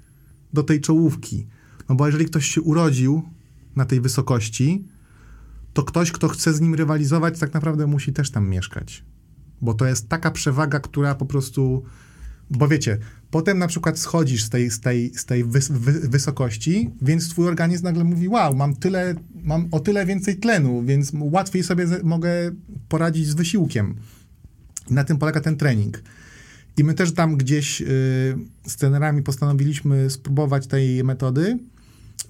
[0.52, 1.46] do tej czołówki.
[1.88, 3.22] No bo jeżeli ktoś się urodził
[3.76, 4.84] na tej wysokości,
[5.72, 9.04] to ktoś, kto chce z nim rywalizować, tak naprawdę musi też tam mieszkać.
[9.60, 11.82] Bo to jest taka przewaga, która po prostu.
[12.50, 12.98] Bo wiecie,
[13.30, 17.48] Potem na przykład schodzisz z tej, z tej, z tej wys, wy, wysokości, więc twój
[17.48, 22.30] organizm nagle mówi, wow, mam tyle, mam o tyle więcej tlenu, więc łatwiej sobie mogę
[22.88, 23.94] poradzić z wysiłkiem.
[24.90, 26.02] I na tym polega ten trening.
[26.76, 27.86] I my też tam gdzieś yy,
[28.66, 31.58] z trenerami postanowiliśmy spróbować tej metody.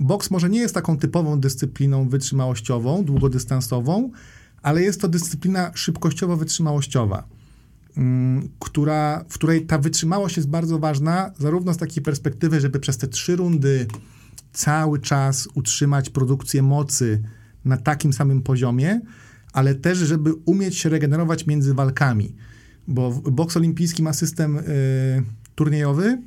[0.00, 4.10] Boks może nie jest taką typową dyscypliną wytrzymałościową, długodystansową,
[4.62, 7.22] ale jest to dyscyplina szybkościowo-wytrzymałościowa
[8.58, 13.08] która, w której ta wytrzymałość jest bardzo ważna, zarówno z takiej perspektywy, żeby przez te
[13.08, 13.86] trzy rundy
[14.52, 17.22] cały czas utrzymać produkcję mocy
[17.64, 19.00] na takim samym poziomie,
[19.52, 22.34] ale też, żeby umieć się regenerować między walkami.
[22.88, 24.62] Bo boks olimpijski ma system y,
[25.54, 26.22] turniejowy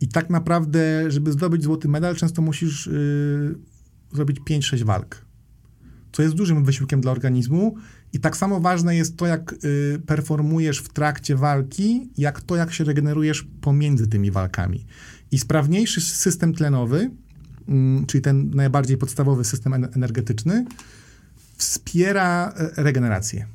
[0.00, 3.58] i tak naprawdę, żeby zdobyć złoty medal, często musisz y,
[4.12, 5.26] zrobić 5-6 walk.
[6.12, 7.76] Co jest dużym wysiłkiem dla organizmu
[8.16, 12.72] i tak samo ważne jest to, jak y, performujesz w trakcie walki, jak to, jak
[12.72, 14.86] się regenerujesz pomiędzy tymi walkami.
[15.30, 17.10] I sprawniejszy system tlenowy,
[17.68, 20.66] y, czyli ten najbardziej podstawowy system energetyczny,
[21.56, 23.46] wspiera y, regenerację.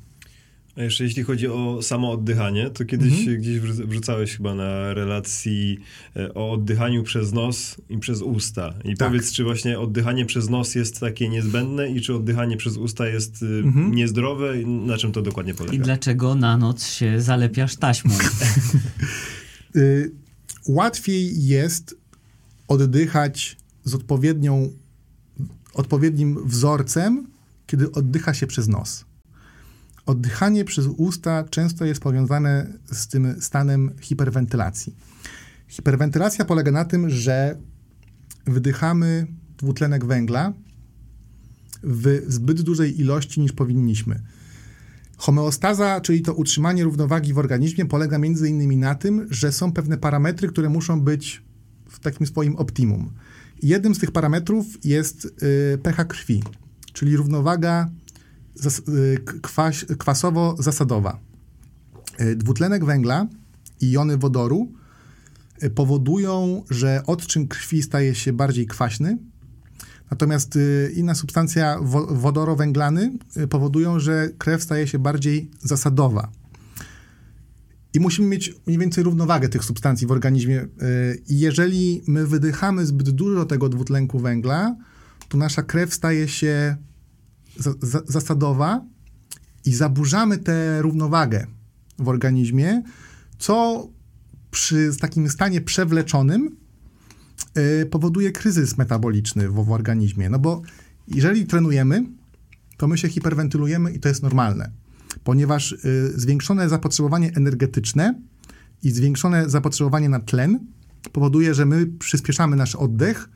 [0.84, 3.38] Jeszcze jeśli chodzi o samo oddychanie, to kiedyś mhm.
[3.38, 5.78] gdzieś wrzucałeś chyba na relacji
[6.16, 8.74] e, o oddychaniu przez nos i przez usta.
[8.84, 9.08] I tak.
[9.08, 13.44] powiedz, czy właśnie oddychanie przez nos jest takie niezbędne i czy oddychanie przez usta jest
[13.44, 13.96] y, mhm.
[13.96, 14.56] niezdrowe?
[14.66, 15.76] Na czym to dokładnie polega?
[15.76, 18.14] I dlaczego na noc się zalepiasz taśmą?
[19.76, 20.12] y
[20.68, 21.96] łatwiej jest
[22.68, 24.72] oddychać z odpowiednią,
[25.74, 27.28] odpowiednim wzorcem,
[27.68, 29.06] kiedy oddycha się przez nos.
[30.06, 34.96] Oddychanie przez usta często jest powiązane z tym stanem hiperwentylacji.
[35.68, 37.58] Hiperwentylacja polega na tym, że
[38.46, 39.28] wydychamy
[39.58, 40.54] dwutlenek węgla
[41.84, 44.22] w zbyt dużej ilości niż powinniśmy.
[45.18, 49.98] Homeostaza, czyli to utrzymanie równowagi w organizmie, polega między innymi na tym, że są pewne
[49.98, 51.44] parametry, które muszą być
[51.90, 53.12] w takim swoim optimum.
[53.64, 56.44] Jednym z tych parametrów jest y, pH krwi,
[56.94, 57.90] czyli równowaga
[58.90, 61.20] Y, kwas, kwasowo-zasadowa.
[62.22, 63.28] Y, dwutlenek węgla
[63.82, 64.72] i jony wodoru
[65.64, 69.18] y, powodują, że odczyn krwi staje się bardziej kwaśny,
[70.12, 70.58] Natomiast
[70.96, 73.18] inna substancja, wo, wodorowęglany,
[73.50, 76.32] powodują, że krew staje się bardziej zasadowa.
[77.94, 80.68] I musimy mieć mniej więcej równowagę tych substancji w organizmie.
[81.28, 84.76] I jeżeli my wydychamy zbyt dużo tego dwutlenku węgla,
[85.30, 86.78] to nasza krew staje się
[87.58, 88.86] za, za, zasadowa
[89.66, 91.48] i zaburzamy tę równowagę
[92.00, 92.84] w organizmie,
[93.40, 93.88] co
[94.52, 96.56] przy takim stanie przewleczonym
[97.82, 100.30] y, powoduje kryzys metaboliczny w, w organizmie.
[100.30, 100.62] No bo
[101.08, 102.06] jeżeli trenujemy,
[102.78, 104.72] to my się hiperwentylujemy i to jest normalne,
[105.24, 108.22] ponieważ y, zwiększone zapotrzebowanie energetyczne
[108.84, 110.60] i zwiększone zapotrzebowanie na tlen
[111.12, 113.30] powoduje, że my przyspieszamy nasz oddech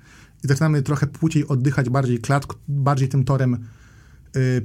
[0.43, 3.57] i zaczynamy trochę płciej oddychać bardziej klat, bardziej tym torem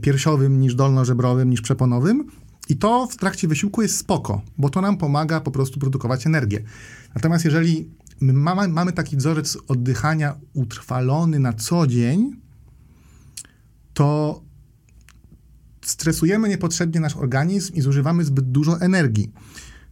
[0.01, 2.27] piersiowym niż dolnożebrowym, niż przeponowym.
[2.68, 6.62] I to w trakcie wysiłku jest spoko, bo to nam pomaga po prostu produkować energię.
[7.14, 7.91] Natomiast jeżeli
[8.21, 12.37] my mamy, mamy taki wzorzec oddychania utrwalony na co dzień,
[13.95, 14.43] to
[15.85, 19.33] stresujemy niepotrzebnie nasz organizm i zużywamy zbyt dużo energii,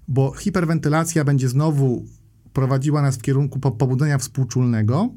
[0.08, 2.04] bo hiperwentylacja będzie znowu
[2.52, 5.08] prowadziła nas w kierunku pobudzenia współczulnego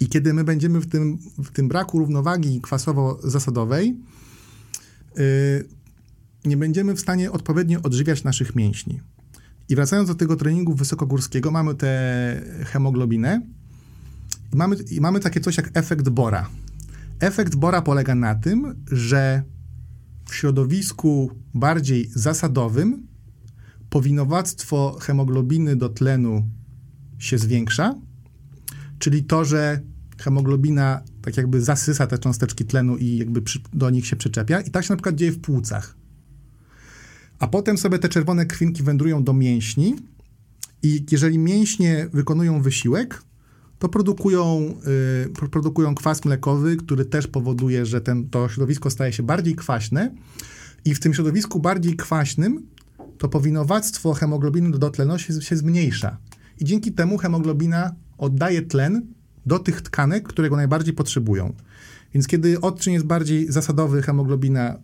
[0.00, 3.94] i kiedy my będziemy w tym, w tym braku równowagi kwasowo-zasadowej,
[5.16, 5.24] yy,
[6.44, 9.00] nie będziemy w stanie odpowiednio odżywiać naszych mięśni.
[9.68, 13.42] I wracając do tego treningu wysokogórskiego, mamy tę hemoglobinę
[14.52, 16.48] i mamy, i mamy takie coś jak efekt Bora.
[17.20, 19.42] Efekt Bora polega na tym, że
[20.28, 23.06] w środowisku bardziej zasadowym
[23.90, 26.48] powinowactwo hemoglobiny do tlenu
[27.18, 27.94] się zwiększa,
[28.98, 29.80] czyli to, że
[30.18, 34.60] hemoglobina tak jakby zasysa te cząsteczki tlenu i jakby przy, do nich się przyczepia.
[34.60, 35.96] I tak się na przykład dzieje w płucach.
[37.38, 39.96] A potem sobie te czerwone krwinki wędrują do mięśni
[40.82, 43.22] i jeżeli mięśnie wykonują wysiłek,
[43.78, 44.74] to produkują,
[45.40, 50.14] yy, produkują kwas mlekowy, który też powoduje, że ten, to środowisko staje się bardziej kwaśne
[50.84, 52.66] i w tym środowisku bardziej kwaśnym
[53.18, 56.18] to powinowactwo hemoglobiny do tlenu się, się zmniejsza.
[56.60, 59.06] I dzięki temu hemoglobina oddaje tlen
[59.46, 61.52] do tych tkanek, które go najbardziej potrzebują.
[62.14, 64.78] Więc kiedy odczyn jest bardziej zasadowy, hemoglobina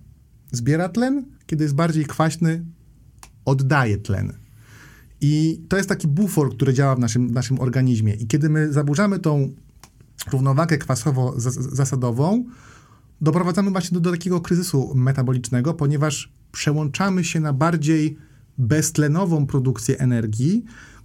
[0.53, 2.64] zbiera tlen, kiedy jest bardziej kwaśny,
[3.45, 4.32] oddaje tlen.
[5.20, 8.14] I to jest taki bufor, który działa w naszym, w naszym organizmie.
[8.14, 9.53] I kiedy my zaburzamy tą
[10.32, 12.45] równowagę kwasowo-zasadową,
[13.20, 18.16] doprowadzamy właśnie do, do takiego kryzysu metabolicznego, ponieważ przełączamy się na bardziej
[18.59, 20.64] beztlenową produkcję energii,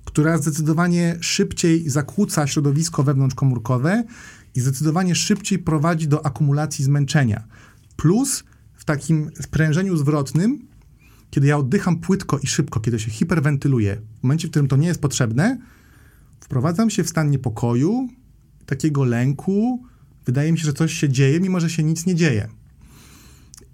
[0.09, 4.03] która zdecydowanie szybciej zakłóca środowisko wewnątrzkomórkowe
[4.55, 7.43] i zdecydowanie szybciej prowadzi do akumulacji zmęczenia.
[7.95, 8.43] Plus
[8.75, 10.67] w takim sprężeniu zwrotnym,
[11.29, 14.87] kiedy ja oddycham płytko i szybko, kiedy się hiperwentyluję, w momencie, w którym to nie
[14.87, 15.57] jest potrzebne,
[16.39, 18.09] wprowadzam się w stan niepokoju,
[18.65, 19.83] takiego lęku.
[20.25, 22.47] Wydaje mi się, że coś się dzieje, mimo że się nic nie dzieje.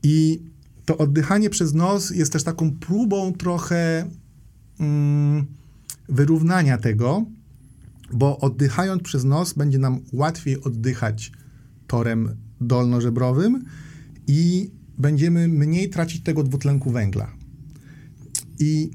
[0.03, 0.41] I
[0.85, 4.09] to oddychanie przez nos jest też taką próbą trochę
[4.79, 5.45] mm,
[6.09, 7.25] wyrównania tego,
[8.13, 11.31] bo oddychając przez nos będzie nam łatwiej oddychać
[11.87, 13.63] torem dolnożebrowym
[14.27, 17.31] i będziemy mniej tracić tego dwutlenku węgla.
[18.59, 18.91] I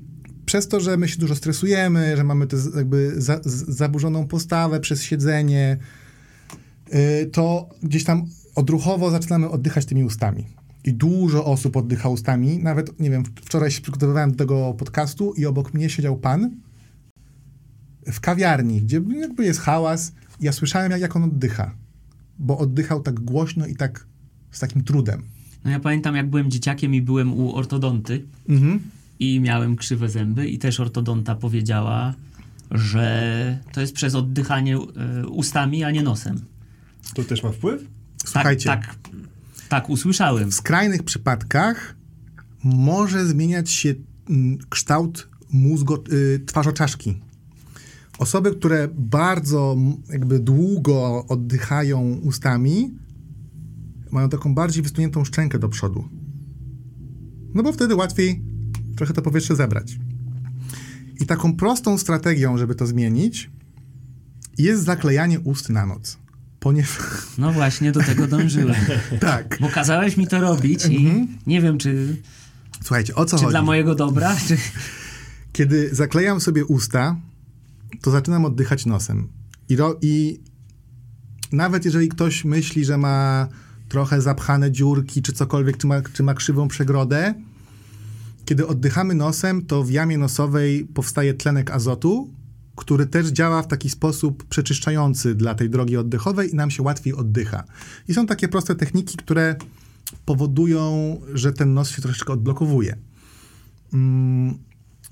[0.46, 5.02] przez to, że my się dużo stresujemy, że mamy tę jakby za, zaburzoną postawę przez
[5.02, 5.78] siedzenie,
[6.92, 10.46] yy, to gdzieś tam odruchowo zaczynamy oddychać tymi ustami.
[10.84, 12.58] I dużo osób oddycha ustami.
[12.58, 16.50] Nawet, nie wiem, wczoraj się przygotowywałem do tego podcastu i obok mnie siedział pan
[18.06, 20.12] w kawiarni, gdzie jakby jest hałas.
[20.40, 21.74] Ja słyszałem, jak, jak on oddycha,
[22.38, 24.06] bo oddychał tak głośno i tak
[24.50, 25.22] z takim trudem.
[25.64, 28.80] No ja pamiętam, jak byłem dzieciakiem i byłem u ortodonty mhm.
[29.18, 32.14] i miałem krzywe zęby i też ortodonta powiedziała,
[32.70, 36.40] że to jest przez oddychanie y, ustami, a nie nosem.
[37.14, 37.84] To też ma wpływ?
[38.24, 38.64] Słuchajcie.
[38.64, 38.96] Tak, tak,
[39.68, 40.50] tak usłyszałem.
[40.50, 41.96] W skrajnych przypadkach
[42.64, 43.94] może zmieniać się
[44.30, 47.20] mm, kształt mózgu, y, twarzoczaszki.
[48.20, 49.76] Osoby, które bardzo
[50.12, 52.94] jakby długo oddychają ustami,
[54.10, 56.08] mają taką bardziej wysuniętą szczękę do przodu.
[57.54, 58.42] No bo wtedy łatwiej
[58.96, 59.98] trochę to powietrze zebrać.
[61.20, 63.50] I taką prostą strategią, żeby to zmienić,
[64.58, 66.18] jest zaklejanie ust na noc.
[66.60, 66.98] Ponieważ...
[67.38, 68.80] No właśnie, do tego dążyłem.
[69.20, 69.58] tak.
[69.60, 71.28] Bo kazałeś mi to robić i mhm.
[71.46, 72.16] nie wiem, czy...
[72.80, 73.52] Słuchajcie, o co czy chodzi?
[73.52, 74.56] dla mojego dobra, czy...
[75.52, 77.16] Kiedy zaklejam sobie usta,
[78.02, 79.28] to zaczynam oddychać nosem.
[79.68, 80.40] I, ro, I
[81.52, 83.48] nawet jeżeli ktoś myśli, że ma
[83.88, 87.34] trochę zapchane dziurki, czy cokolwiek, czy ma, czy ma krzywą przegrodę,
[88.44, 92.30] kiedy oddychamy nosem, to w jamie nosowej powstaje tlenek azotu,
[92.76, 97.14] który też działa w taki sposób przeczyszczający dla tej drogi oddechowej i nam się łatwiej
[97.14, 97.64] oddycha.
[98.08, 99.56] I są takie proste techniki, które
[100.24, 102.96] powodują, że ten nos się troszeczkę odblokowuje.
[103.94, 104.58] Mm,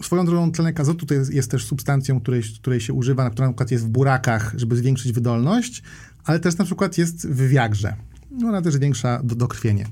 [0.03, 3.53] swoją drogą tlenek azotu to jest, jest też substancją, której, której się używa, która na
[3.53, 5.83] przykład jest w burakach, żeby zwiększyć wydolność,
[6.25, 7.97] ale też na przykład jest w wiagrze.
[8.45, 9.87] Ona też zwiększa do, dokrwienie.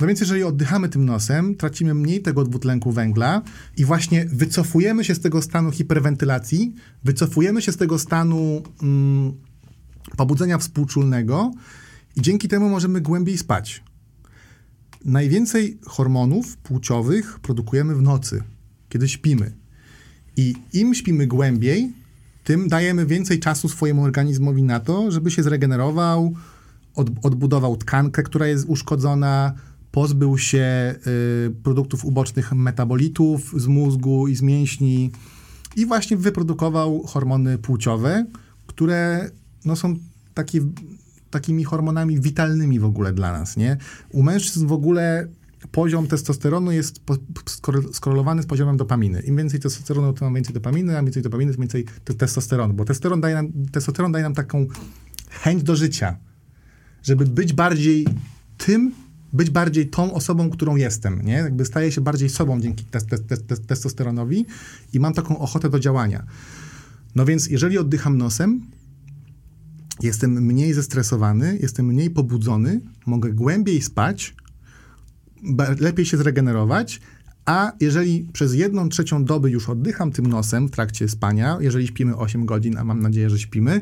[0.00, 3.42] No więc jeżeli oddychamy tym nosem, tracimy mniej tego dwutlenku węgla
[3.76, 9.32] i właśnie wycofujemy się z tego stanu hiperwentylacji, wycofujemy się z tego stanu mm,
[10.16, 11.50] pobudzenia współczulnego
[12.16, 13.82] i dzięki temu możemy głębiej spać.
[15.04, 18.42] Najwięcej hormonów płciowych produkujemy w nocy,
[18.94, 19.52] kiedy śpimy.
[20.36, 21.92] I im śpimy głębiej,
[22.44, 26.34] tym dajemy więcej czasu swojemu organizmowi na to, żeby się zregenerował,
[26.94, 29.52] od, odbudował tkankę, która jest uszkodzona,
[29.92, 30.94] pozbył się
[31.46, 35.10] y, produktów ubocznych metabolitów z mózgu i z mięśni
[35.76, 38.26] i właśnie wyprodukował hormony płciowe,
[38.66, 39.30] które
[39.64, 39.96] no, są
[40.34, 40.60] takie,
[41.30, 43.56] takimi hormonami witalnymi w ogóle dla nas.
[43.56, 43.76] Nie?
[44.10, 45.28] U mężczyzn w ogóle
[45.70, 47.00] poziom testosteronu jest
[47.92, 49.20] skorelowany z poziomem dopaminy.
[49.20, 51.84] Im więcej testosteronu, tym mam więcej dopaminy, a więcej dopaminy, tym więcej
[52.18, 54.66] testosteronu, bo testosteron daje, nam, testosteron daje nam taką
[55.30, 56.16] chęć do życia,
[57.02, 58.06] żeby być bardziej
[58.58, 58.92] tym,
[59.32, 61.32] być bardziej tą osobą, którą jestem, nie?
[61.32, 64.46] Jakby staję się bardziej sobą dzięki te, te, te, testosteronowi
[64.92, 66.26] i mam taką ochotę do działania.
[67.14, 68.60] No więc jeżeli oddycham nosem,
[70.02, 74.34] jestem mniej zestresowany, jestem mniej pobudzony, mogę głębiej spać,
[75.80, 77.00] lepiej się zregenerować,
[77.44, 82.16] a jeżeli przez jedną trzecią doby już oddycham tym nosem w trakcie spania, jeżeli śpimy
[82.16, 83.80] 8 godzin, a mam nadzieję, że śpimy,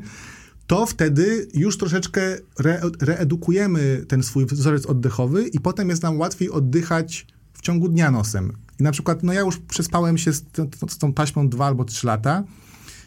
[0.67, 6.51] to wtedy już troszeczkę re, reedukujemy ten swój wzorzec oddechowy i potem jest nam łatwiej
[6.51, 8.53] oddychać w ciągu dnia nosem.
[8.81, 10.45] I na przykład, no ja już przespałem się z,
[10.89, 12.45] z tą taśmą dwa albo trzy lata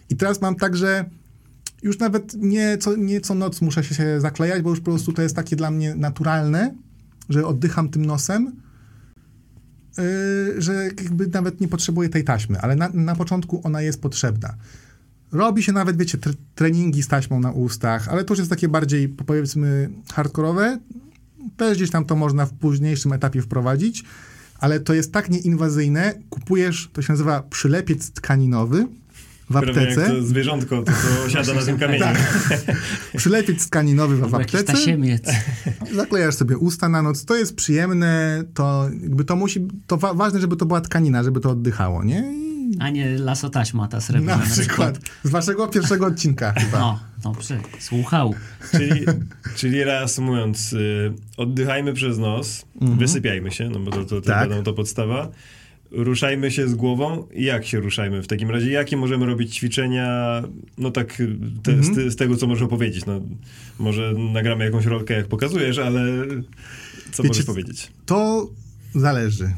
[0.10, 1.10] i teraz mam tak, że
[1.84, 5.22] już nawet nie co, nie co noc muszę się zaklejać, bo już po prostu to
[5.22, 6.76] jest takie dla mnie naturalne,
[7.30, 8.52] że oddycham tym nosem,
[9.98, 14.56] yy, że jakby nawet nie potrzebuję tej taśmy, ale na, na początku ona jest potrzebna.
[15.32, 16.18] Robi się nawet, wiecie,
[16.56, 20.80] treningi z taśmą na ustach, ale to już jest takie bardziej, powiedzmy, hardkorowe.
[21.58, 24.04] Też gdzieś tam to można w późniejszym etapie wprowadzić,
[24.60, 26.14] ale to jest tak nieinwazyjne.
[26.30, 28.88] Kupujesz, to się nazywa przylepiec tkaninowy
[29.50, 30.02] w aptece.
[30.02, 32.00] Jak to zwierzątko, to, to siada na tym kamieniu.
[32.00, 32.18] Tak.
[33.18, 34.74] Przylepiec tkaninowy w aptece.
[35.94, 37.26] Zaklejasz sobie usta na noc.
[37.26, 41.40] To jest przyjemne, to jakby to musi, to wa ważne, żeby to była tkanina, żeby
[41.40, 42.46] to oddychało, nie?
[42.80, 44.38] A nie lasotaśma ta srebrna.
[44.38, 45.00] Na, na przykład.
[45.24, 46.80] Z waszego pierwszego odcinka chyba.
[46.80, 47.60] No, dobrze.
[47.80, 48.36] Słuchał.
[48.72, 49.06] Czyli,
[49.56, 53.00] czyli reasumując, y, oddychajmy przez nos, mhm.
[53.00, 54.50] wysypiajmy się, no bo to, to, to tak.
[54.64, 55.32] to podstawa.
[55.96, 57.28] Ruszajmy się z głową.
[57.36, 58.72] Jak się ruszajmy w takim razie?
[58.72, 60.42] Jakie możemy robić ćwiczenia?
[60.78, 61.18] No tak
[61.64, 61.96] te, mhm.
[61.96, 63.06] z, z, tego, co możesz opowiedzieć.
[63.06, 63.22] No,
[63.80, 66.02] może nagramy jakąś rolkę, jak pokazujesz, ale
[67.12, 67.92] co Wiecie, możesz powiedzieć?
[68.06, 68.50] To
[68.96, 69.54] zależy.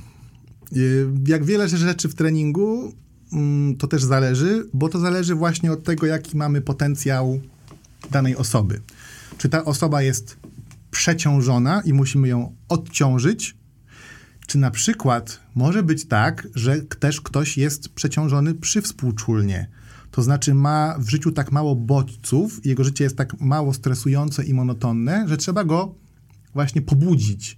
[0.77, 2.93] Y, jak wiele rzeczy w treningu,
[3.33, 7.39] mm, to też zależy, bo to zależy właśnie od tego, jaki mamy potencjał
[8.11, 8.81] danej osoby.
[9.37, 10.37] Czy ta osoba jest
[10.91, 13.55] przeciążona i musimy ją odciążyć,
[14.47, 19.67] czy na przykład może być tak, że też ktoś jest przeciążony przywspółczulnie.
[20.11, 24.53] To znaczy ma w życiu tak mało bodźców, jego życie jest tak mało stresujące i
[24.53, 25.95] monotonne, że trzeba go
[26.53, 27.57] właśnie pobudzić.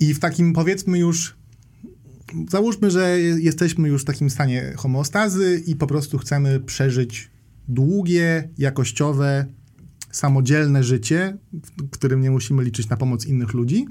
[0.00, 1.36] I w takim powiedzmy już
[2.50, 7.30] załóżmy, że jesteśmy już w takim stanie homeostazy i po prostu chcemy przeżyć
[7.68, 9.46] długie, jakościowe,
[10.10, 11.36] samodzielne życie,
[11.78, 13.86] w którym nie musimy liczyć na pomoc innych ludzi.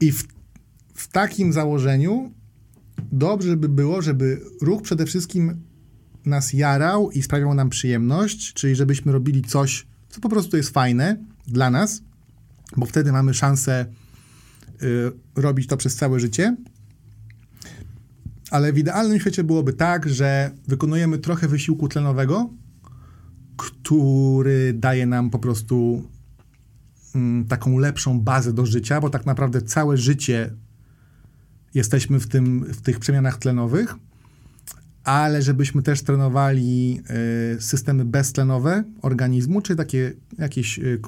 [0.00, 0.24] I w,
[0.94, 2.32] w takim założeniu
[3.12, 5.62] dobrze by było, żeby ruch przede wszystkim
[6.24, 11.16] nas jarał i sprawiał nam przyjemność, czyli żebyśmy robili coś, co po prostu jest fajne
[11.46, 12.02] dla nas,
[12.76, 13.86] bo wtedy mamy szansę
[14.82, 16.56] y, robić to przez całe życie.
[18.50, 22.50] Ale w idealnym świecie byłoby tak, że wykonujemy trochę wysiłku tlenowego,
[23.56, 26.08] który daje nam po prostu
[27.48, 30.50] taką lepszą bazę do życia, bo tak naprawdę całe życie
[31.74, 33.94] jesteśmy w, tym, w tych przemianach tlenowych,
[35.04, 37.00] ale żebyśmy też trenowali
[37.56, 41.00] y, systemy beztlenowe organizmu, czyli takie jakieś y,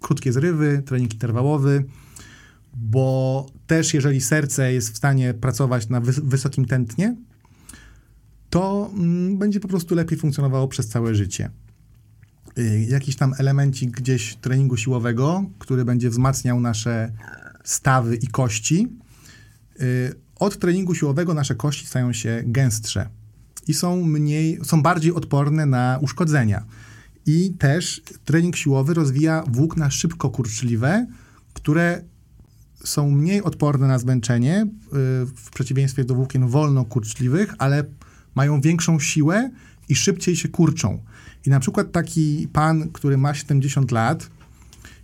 [0.00, 1.84] krótkie zrywy, trening interwałowy,
[2.76, 7.16] bo też jeżeli serce jest w stanie pracować na wys wysokim tętnie,
[8.50, 11.50] to mm, będzie po prostu lepiej funkcjonowało przez całe życie.
[12.58, 17.12] Y, jakiś tam elemencik gdzieś treningu siłowego, który będzie wzmacniał nasze
[17.64, 18.88] stawy i kości.
[19.80, 23.08] Y, od treningu siłowego nasze kości stają się gęstsze.
[23.66, 26.64] i są mniej, są bardziej odporne na uszkodzenia.
[27.26, 31.06] I też trening siłowy rozwija włókna szybko kurczliwe,
[31.54, 32.02] które
[32.84, 34.66] są mniej odporne na zmęczenie y,
[35.26, 37.84] w przeciwieństwie do włókien wolno kurczliwych, ale
[38.34, 39.50] mają większą siłę
[39.88, 41.02] i szybciej się kurczą.
[41.46, 44.30] I na przykład taki pan, który ma 70 lat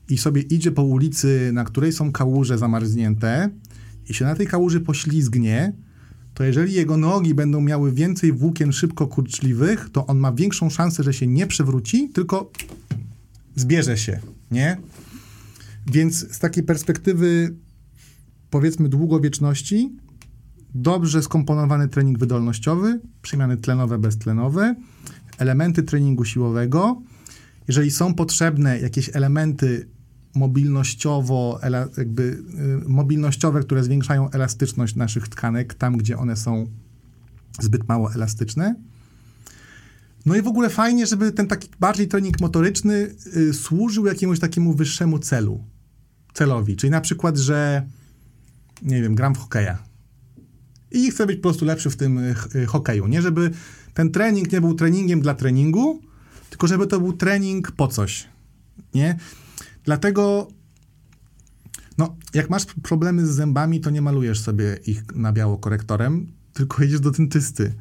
[0.08, 3.50] i sobie idzie po ulicy, na której są kałuże zamarznięte
[4.08, 5.72] i się na tej kałuży poślizgnie,
[6.34, 11.02] to jeżeli jego nogi będą miały więcej włókien szybko kurczliwych, to on ma większą szansę,
[11.02, 12.50] że się nie przewróci, tylko
[13.56, 14.76] zbierze się, nie?
[15.86, 17.54] Więc z takiej perspektywy
[18.50, 19.92] powiedzmy długowieczności,
[20.74, 24.74] dobrze skomponowany trening wydolnościowy, przemiany tlenowe, beztlenowe,
[25.40, 27.02] elementy treningu siłowego.
[27.68, 29.88] Jeżeli są potrzebne jakieś elementy
[30.34, 31.60] mobilnościowo,
[31.98, 36.66] jakby y, mobilnościowe, które zwiększają elastyczność naszych tkanek tam, gdzie one są
[37.60, 38.74] zbyt mało elastyczne.
[40.26, 44.74] No i w ogóle fajnie, żeby ten taki bardziej trening motoryczny y, służył jakiemuś takiemu
[44.74, 45.64] wyższemu celu,
[46.34, 46.76] celowi.
[46.76, 47.86] Czyli na przykład, że
[48.82, 49.90] nie wiem, gram w hokeja
[50.90, 52.18] i chcę być po prostu lepszy w tym
[52.54, 53.06] y, hokeju.
[53.06, 53.50] Nie żeby
[53.94, 56.00] ten trening nie był treningiem dla treningu,
[56.50, 58.28] tylko żeby to był trening po coś.
[58.94, 59.16] Nie?
[59.84, 60.48] Dlatego
[61.98, 66.82] no, jak masz problemy z zębami, to nie malujesz sobie ich na biało korektorem, tylko
[66.82, 67.74] jedziesz do dentysty.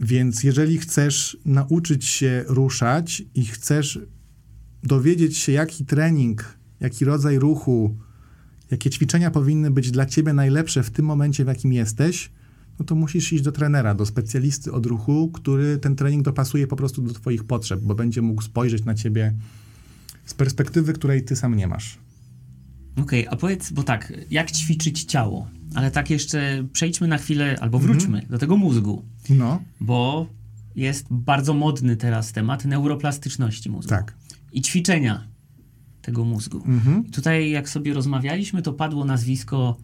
[0.00, 3.98] Więc jeżeli chcesz nauczyć się ruszać i chcesz
[4.82, 7.96] dowiedzieć się, jaki trening, jaki rodzaj ruchu,
[8.70, 12.32] jakie ćwiczenia powinny być dla ciebie najlepsze w tym momencie, w jakim jesteś,
[12.80, 16.76] no to musisz iść do trenera, do specjalisty od ruchu, który ten trening dopasuje po
[16.76, 19.34] prostu do twoich potrzeb, bo będzie mógł spojrzeć na ciebie
[20.24, 21.98] z perspektywy, której ty sam nie masz.
[22.96, 25.48] Okej, okay, a powiedz, bo tak, jak ćwiczyć ciało?
[25.74, 27.92] Ale tak jeszcze przejdźmy na chwilę, albo mhm.
[27.92, 28.30] wróćmy mm -hmm.
[28.30, 29.04] do tego mózgu.
[29.30, 29.62] No.
[29.80, 30.26] Bo
[30.76, 33.90] jest bardzo modny teraz temat neuroplastyczności mózgu.
[33.90, 34.14] Tak.
[34.52, 35.28] I ćwiczenia
[36.02, 36.62] tego mózgu.
[36.66, 37.06] Mhm.
[37.06, 39.76] I tutaj, jak sobie rozmawialiśmy, to padło nazwisko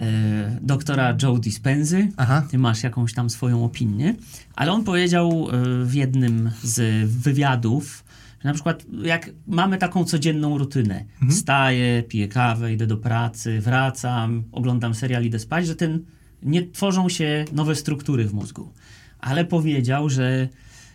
[0.00, 2.08] e, doktora Joe Dispenzy.
[2.16, 2.46] Aha.
[2.50, 4.14] Ty masz jakąś tam swoją opinię,
[4.54, 8.04] ale on powiedział e, w jednym z wywiadów,
[8.40, 11.30] że na przykład jak mamy taką codzienną rutynę, mhm.
[11.30, 16.04] wstaję, piję kawę, idę do pracy, wracam, oglądam serial, idę spać, że ten
[16.42, 18.72] nie tworzą się nowe struktury w mózgu.
[19.20, 20.48] Ale powiedział, że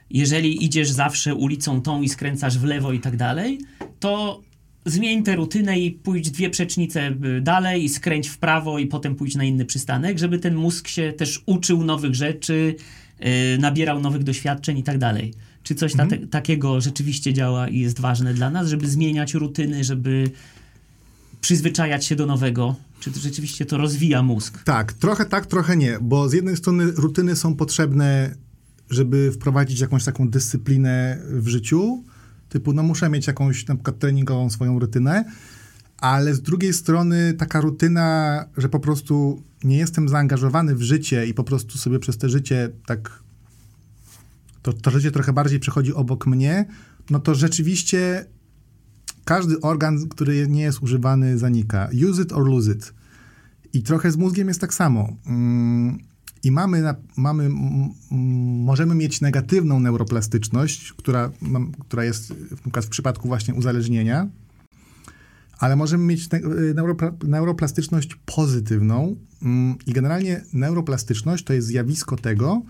[0.10, 3.60] jeżeli idziesz zawsze ulicą tą i skręcasz w lewo i tak dalej,
[3.99, 4.41] to
[4.86, 9.16] zmień tę rutynę i pójdź dwie przecznice y, dalej i skręć w prawo i potem
[9.16, 12.76] pójdź na inny przystanek, żeby ten mózg się też uczył nowych rzeczy,
[13.20, 13.28] yy,
[13.60, 15.34] nabierał nowych doświadczeń i tak dalej.
[15.64, 16.10] Czy coś mhm.
[16.10, 20.32] ta takiego rzeczywiście działa i jest ważne dla nas, żeby zmieniać rutyny, żeby
[21.41, 22.76] przyzwyczajać się do nowego?
[22.99, 24.64] Czy to rzeczywiście to rozwija mózg?
[24.64, 28.36] Tak, trochę tak, trochę nie, bo z jednej strony rutyny są potrzebne
[28.91, 32.03] żeby wprowadzić jakąś taką dyscyplinę w życiu,
[32.52, 35.26] typu no muszę mieć jakąś na przykład treningową swoją rutynę,
[35.98, 41.34] ale z drugiej strony taka rutyna, że po prostu nie jestem zaangażowany w życie i
[41.34, 43.23] po prostu sobie przez te życie tak
[44.61, 46.65] to, to życie trochę bardziej przechodzi obok mnie,
[47.10, 48.26] no to rzeczywiście
[49.26, 51.90] każdy organ, który nie jest używany, zanika.
[52.10, 52.94] Use it or lose it.
[53.73, 55.15] I trochę z mózgiem jest tak samo.
[55.26, 55.99] Mm,
[56.43, 56.84] i mamy,
[57.18, 57.49] mamy,
[58.65, 61.31] możemy mieć negatywną neuroplastyczność, która,
[61.80, 62.34] która jest
[62.76, 64.30] w przypadku właśnie uzależnienia,
[65.59, 66.30] ale możemy mieć
[67.23, 69.15] neuroplastyczność pozytywną.
[69.41, 72.61] Mm, I generalnie neuroplastyczność to jest zjawisko tego,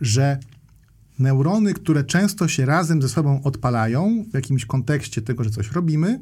[0.00, 0.38] że
[1.18, 6.20] neurony, które często się razem ze sobą odpalają w jakimś kontekście tego, że coś robimy,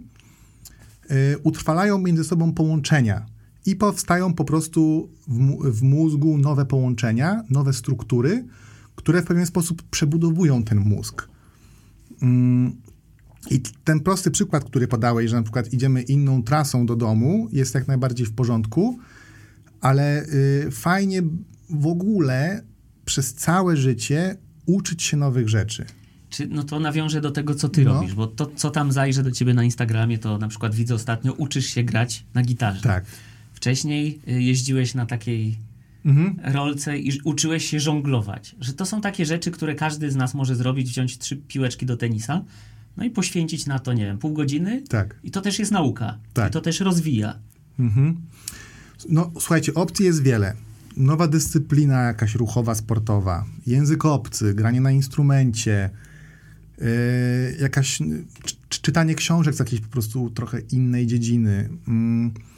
[1.10, 3.26] y, utrwalają między sobą połączenia
[3.66, 8.44] i powstają po prostu w, w mózgu nowe połączenia, nowe struktury,
[8.96, 11.28] które w pewien sposób przebudowują ten mózg.
[12.22, 12.76] Mm,
[13.50, 17.74] I ten prosty przykład, który podałeś, że na przykład idziemy inną trasą do domu, jest
[17.74, 18.98] jak najbardziej w porządku,
[19.80, 21.22] ale y, fajnie
[21.70, 22.62] w ogóle
[23.04, 24.36] przez całe życie
[24.66, 25.84] uczyć się nowych rzeczy.
[26.30, 27.94] Czy, no to nawiążę do tego, co ty no.
[27.94, 31.32] robisz, bo to, co tam zajrzę do ciebie na Instagramie, to na przykład widzę ostatnio,
[31.32, 32.80] uczysz się grać na gitarze.
[32.80, 33.04] Tak.
[33.62, 35.58] Wcześniej y, jeździłeś na takiej
[36.04, 36.54] mhm.
[36.54, 38.56] rolce i uczyłeś się żonglować.
[38.60, 41.96] Że to są takie rzeczy, które każdy z nas może zrobić, wziąć trzy piłeczki do
[41.96, 42.44] tenisa,
[42.96, 44.82] no i poświęcić na to, nie wiem, pół godziny.
[44.88, 45.20] Tak.
[45.24, 46.18] I to też jest nauka.
[46.34, 46.50] Tak.
[46.50, 47.38] I to też rozwija.
[47.78, 48.16] Mhm.
[49.08, 50.54] No, słuchajcie, opcji jest wiele.
[50.96, 55.90] Nowa dyscyplina jakaś ruchowa, sportowa, język obcy, granie na instrumencie,
[56.78, 56.86] yy,
[57.60, 57.98] jakaś
[58.68, 61.68] czytanie książek z jakiejś po prostu trochę innej dziedziny.
[61.88, 62.52] Yy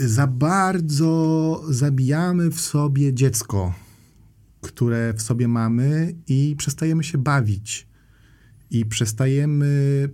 [0.00, 3.74] za bardzo zabijamy w sobie dziecko.
[4.60, 7.88] które w sobie mamy i przestajemy się bawić.
[8.70, 10.08] I przestajemy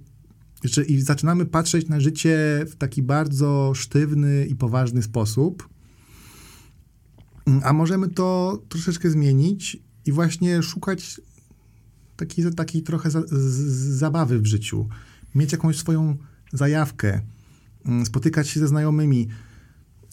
[0.86, 5.68] i zaczynamy patrzeć na życie w taki bardzo sztywny i poważny sposób.
[7.62, 11.20] A możemy to troszeczkę zmienić i właśnie szukać
[12.16, 13.36] takiej, takiej trochę za, z,
[13.98, 14.88] zabawy w życiu.
[15.34, 16.16] Mieć jakąś swoją
[16.52, 17.20] zajawkę,
[17.86, 19.28] mm, spotykać się ze znajomymi,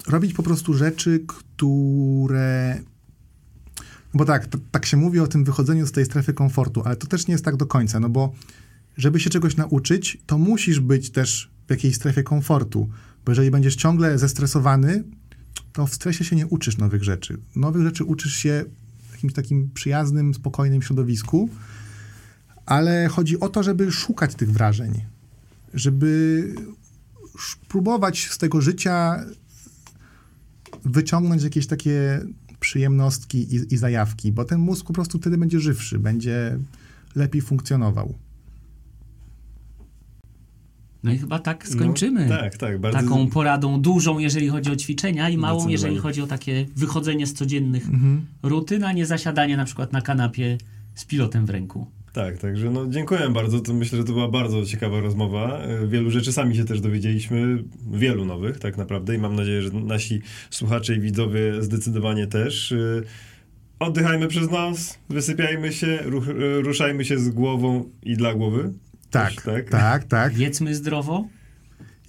[0.08, 2.82] robić po prostu rzeczy, które.
[4.14, 7.28] Bo tak, tak się mówi o tym wychodzeniu z tej strefy komfortu, ale to też
[7.28, 8.34] nie jest tak do końca, no bo
[8.98, 12.90] żeby się czegoś nauczyć, to musisz być też w jakiejś strefie komfortu.
[13.26, 15.04] Bo jeżeli będziesz ciągle zestresowany,
[15.74, 17.38] to w stresie się nie uczysz nowych rzeczy.
[17.56, 18.66] Nowych rzeczy uczysz się
[19.10, 21.50] w jakimś takim przyjaznym, spokojnym środowisku,
[22.66, 25.06] ale chodzi o to, żeby szukać tych wrażeń,
[25.74, 26.44] żeby
[27.68, 29.26] próbować z tego życia
[30.86, 32.22] wyciągnąć jakieś takie
[32.60, 36.58] przyjemnostki i, i zajawki, bo ten mózg po prostu wtedy będzie żywszy, będzie
[37.16, 38.14] lepiej funkcjonował.
[41.04, 42.26] No i chyba tak skończymy.
[42.26, 42.80] No, tak, tak.
[42.80, 43.00] Bardzo...
[43.00, 47.34] Taką poradą dużą, jeżeli chodzi o ćwiczenia i małą, jeżeli chodzi o takie wychodzenie z
[47.34, 48.26] codziennych Mhm.
[48.44, 50.58] rutyn, a nie zasiadanie na przykład na kanapie
[50.96, 51.88] z pilotem w ręku.
[52.14, 53.60] Tak, także no dziękuję bardzo.
[53.60, 55.60] To myślę, że to była bardzo ciekawa rozmowa.
[55.60, 59.70] E, Wielu rzeczy sami się też dowiedzieliśmy, wielu nowych tak naprawdę i mam nadzieję, że
[59.72, 62.72] nasi słuchacze i widzowie zdecydowanie też.
[62.72, 62.78] E,
[63.80, 68.74] Oddychajmy przez nos, wysypiajmy się, ruch, e, ruszajmy się z głową i dla głowy.
[69.12, 69.70] Tak, Też, tak, tak?
[69.70, 70.38] tak, tak.
[70.38, 71.28] Jedzmy zdrowo.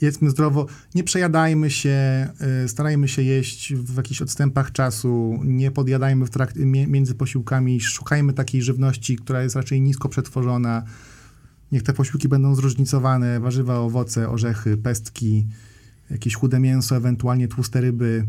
[0.05, 2.29] Jedzmy zdrowo, nie przejadajmy się,
[2.65, 8.33] y, starajmy się jeść w jakichś odstępach czasu, nie podjadajmy w trakt, między posiłkami, szukajmy
[8.33, 10.83] takiej żywności, która jest raczej nisko przetworzona.
[11.73, 15.47] Niech te posiłki będą zróżnicowane, warzywa, owoce, orzechy, pestki,
[16.11, 18.27] jakieś chude mięso, ewentualnie tłuste ryby.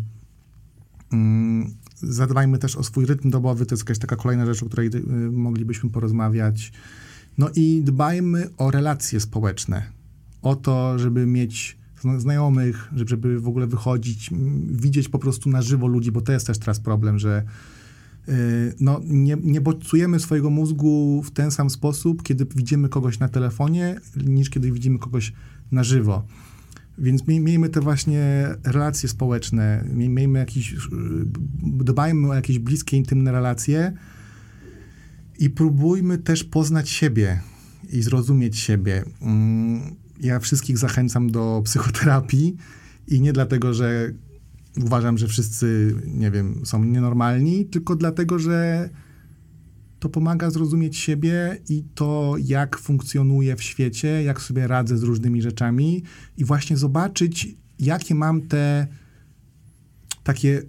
[1.14, 4.88] Mm, Zadbajmy też o swój rytm dobowy, to jest jakaś taka kolejna rzecz, o której
[4.88, 6.72] y, moglibyśmy porozmawiać.
[7.38, 9.95] No i dbajmy o relacje społeczne
[10.45, 14.30] o to, żeby mieć zna- znajomych, żeby, w ogóle wychodzić,
[14.72, 17.43] widzieć po prostu na żywo ludzi, bo to jest też teraz problem, że
[18.27, 18.34] yy,
[18.80, 23.99] no, nie, nie bodźcujemy swojego mózgu w ten sam sposób, kiedy widzimy kogoś na telefonie,
[24.26, 25.34] niż kiedy widzimy kogoś
[25.72, 26.27] na żywo.
[26.97, 30.77] Więc miej, miejmy te właśnie relacje społeczne, miej, miejmy jakiś, yy,
[31.63, 33.93] dbajmy o jakieś bliskie, intymne relacje
[35.39, 37.41] i próbujmy też poznać siebie
[37.91, 39.03] i zrozumieć siebie.
[39.22, 42.55] Mm, Ja wszystkich zachęcam do psychoterapii
[43.07, 44.13] i nie dlatego, że
[44.85, 48.89] uważam, że wszyscy, nie wiem, są nienormalni, tylko dlatego, że
[49.99, 55.41] to pomaga zrozumieć siebie i to, jak funkcjonuję w świecie, jak sobie radzę z różnymi
[55.41, 56.03] rzeczami
[56.37, 57.47] i właśnie zobaczyć,
[57.79, 58.87] jakie mam te
[60.23, 60.61] takie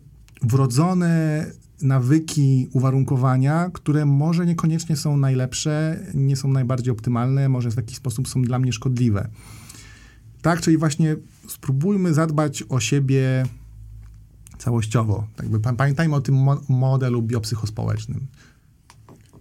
[0.43, 1.47] wrodzone
[1.83, 8.29] nawyki, uwarunkowania, które może niekoniecznie są najlepsze, nie są najbardziej optymalne, może w jakiś sposób
[8.29, 9.29] są dla mnie szkodliwe.
[10.43, 11.17] Tak, czyli właśnie
[11.49, 13.47] spróbujmy zadbać o siebie
[14.59, 15.27] całościowo.
[15.37, 18.27] Tak pa- pamiętajmy o tym mo- modelu biopsychospołecznym.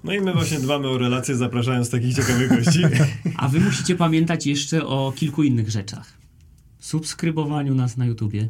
[0.04, 2.82] No i my właśnie dbamy o relacje, zapraszając takich ciekawych gości.
[3.38, 6.14] A wy musicie pamiętać jeszcze o kilku innych rzeczach.
[6.80, 8.50] Subskrybowaniu nas na YouTubie,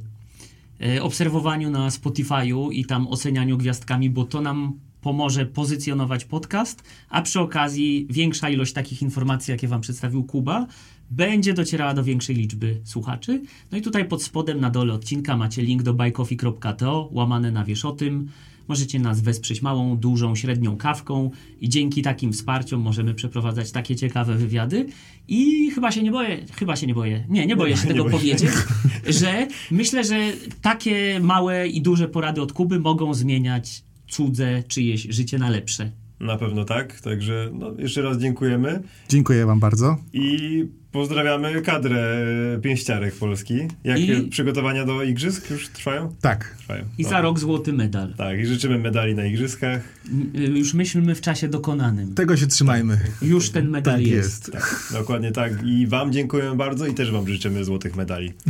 [1.02, 7.40] obserwowaniu na Spotify'u i tam ocenianiu gwiazdkami, bo to nam pomoże pozycjonować podcast, a przy
[7.40, 10.68] okazji większa ilość takich informacji, jakie wam przedstawił Kuba,
[11.12, 13.42] będzie docierała do większej liczby słuchaczy.
[13.72, 17.86] No i tutaj pod spodem na dole odcinka macie link do buycoffee.to, łamane na wiesz
[17.86, 18.30] o tym.
[18.68, 21.32] Możecie nas wesprzeć małą, dużą, średnią kawką
[21.62, 24.86] i dzięki takim wsparciom możemy przeprowadzać takie ciekawe wywiady.
[25.28, 28.04] I chyba się nie boję, chyba się nie boję, nie, nie boję się nie tego
[28.04, 28.50] boję powiedzieć,
[29.22, 30.16] że myślę, że
[30.62, 35.92] takie małe i duże porady od Kuby mogą zmieniać cudze czyjeś życie na lepsze.
[36.20, 39.98] Na pewno tak, także no, jeszcze raz dziękujemy Dziękuję wam bardzo.
[40.14, 40.66] i
[40.96, 42.26] pozdrawiamy kadrę
[42.64, 43.56] pięściarek Polski.
[43.84, 46.16] Jak I- przygotowania do igrzysk już trwają?
[46.22, 46.56] Tak.
[46.58, 46.86] Trwają.
[46.98, 48.14] I za rok złoty medal.
[48.18, 49.82] Tak, i życzymy medali na igrzyskach.
[50.12, 52.14] M- y, Już myślmy w czasie dokonanym.
[52.16, 53.00] Tego się trzymajmy.
[53.22, 54.48] Już ten medal Tak jest.
[54.48, 54.52] jest.
[54.52, 55.54] Tak, dokładnie tak.
[55.66, 58.34] I wam dziękujemy bardzo i też wam życzymy złotych medali.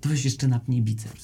[0.00, 1.22] To weź jeszcze napnij biceps.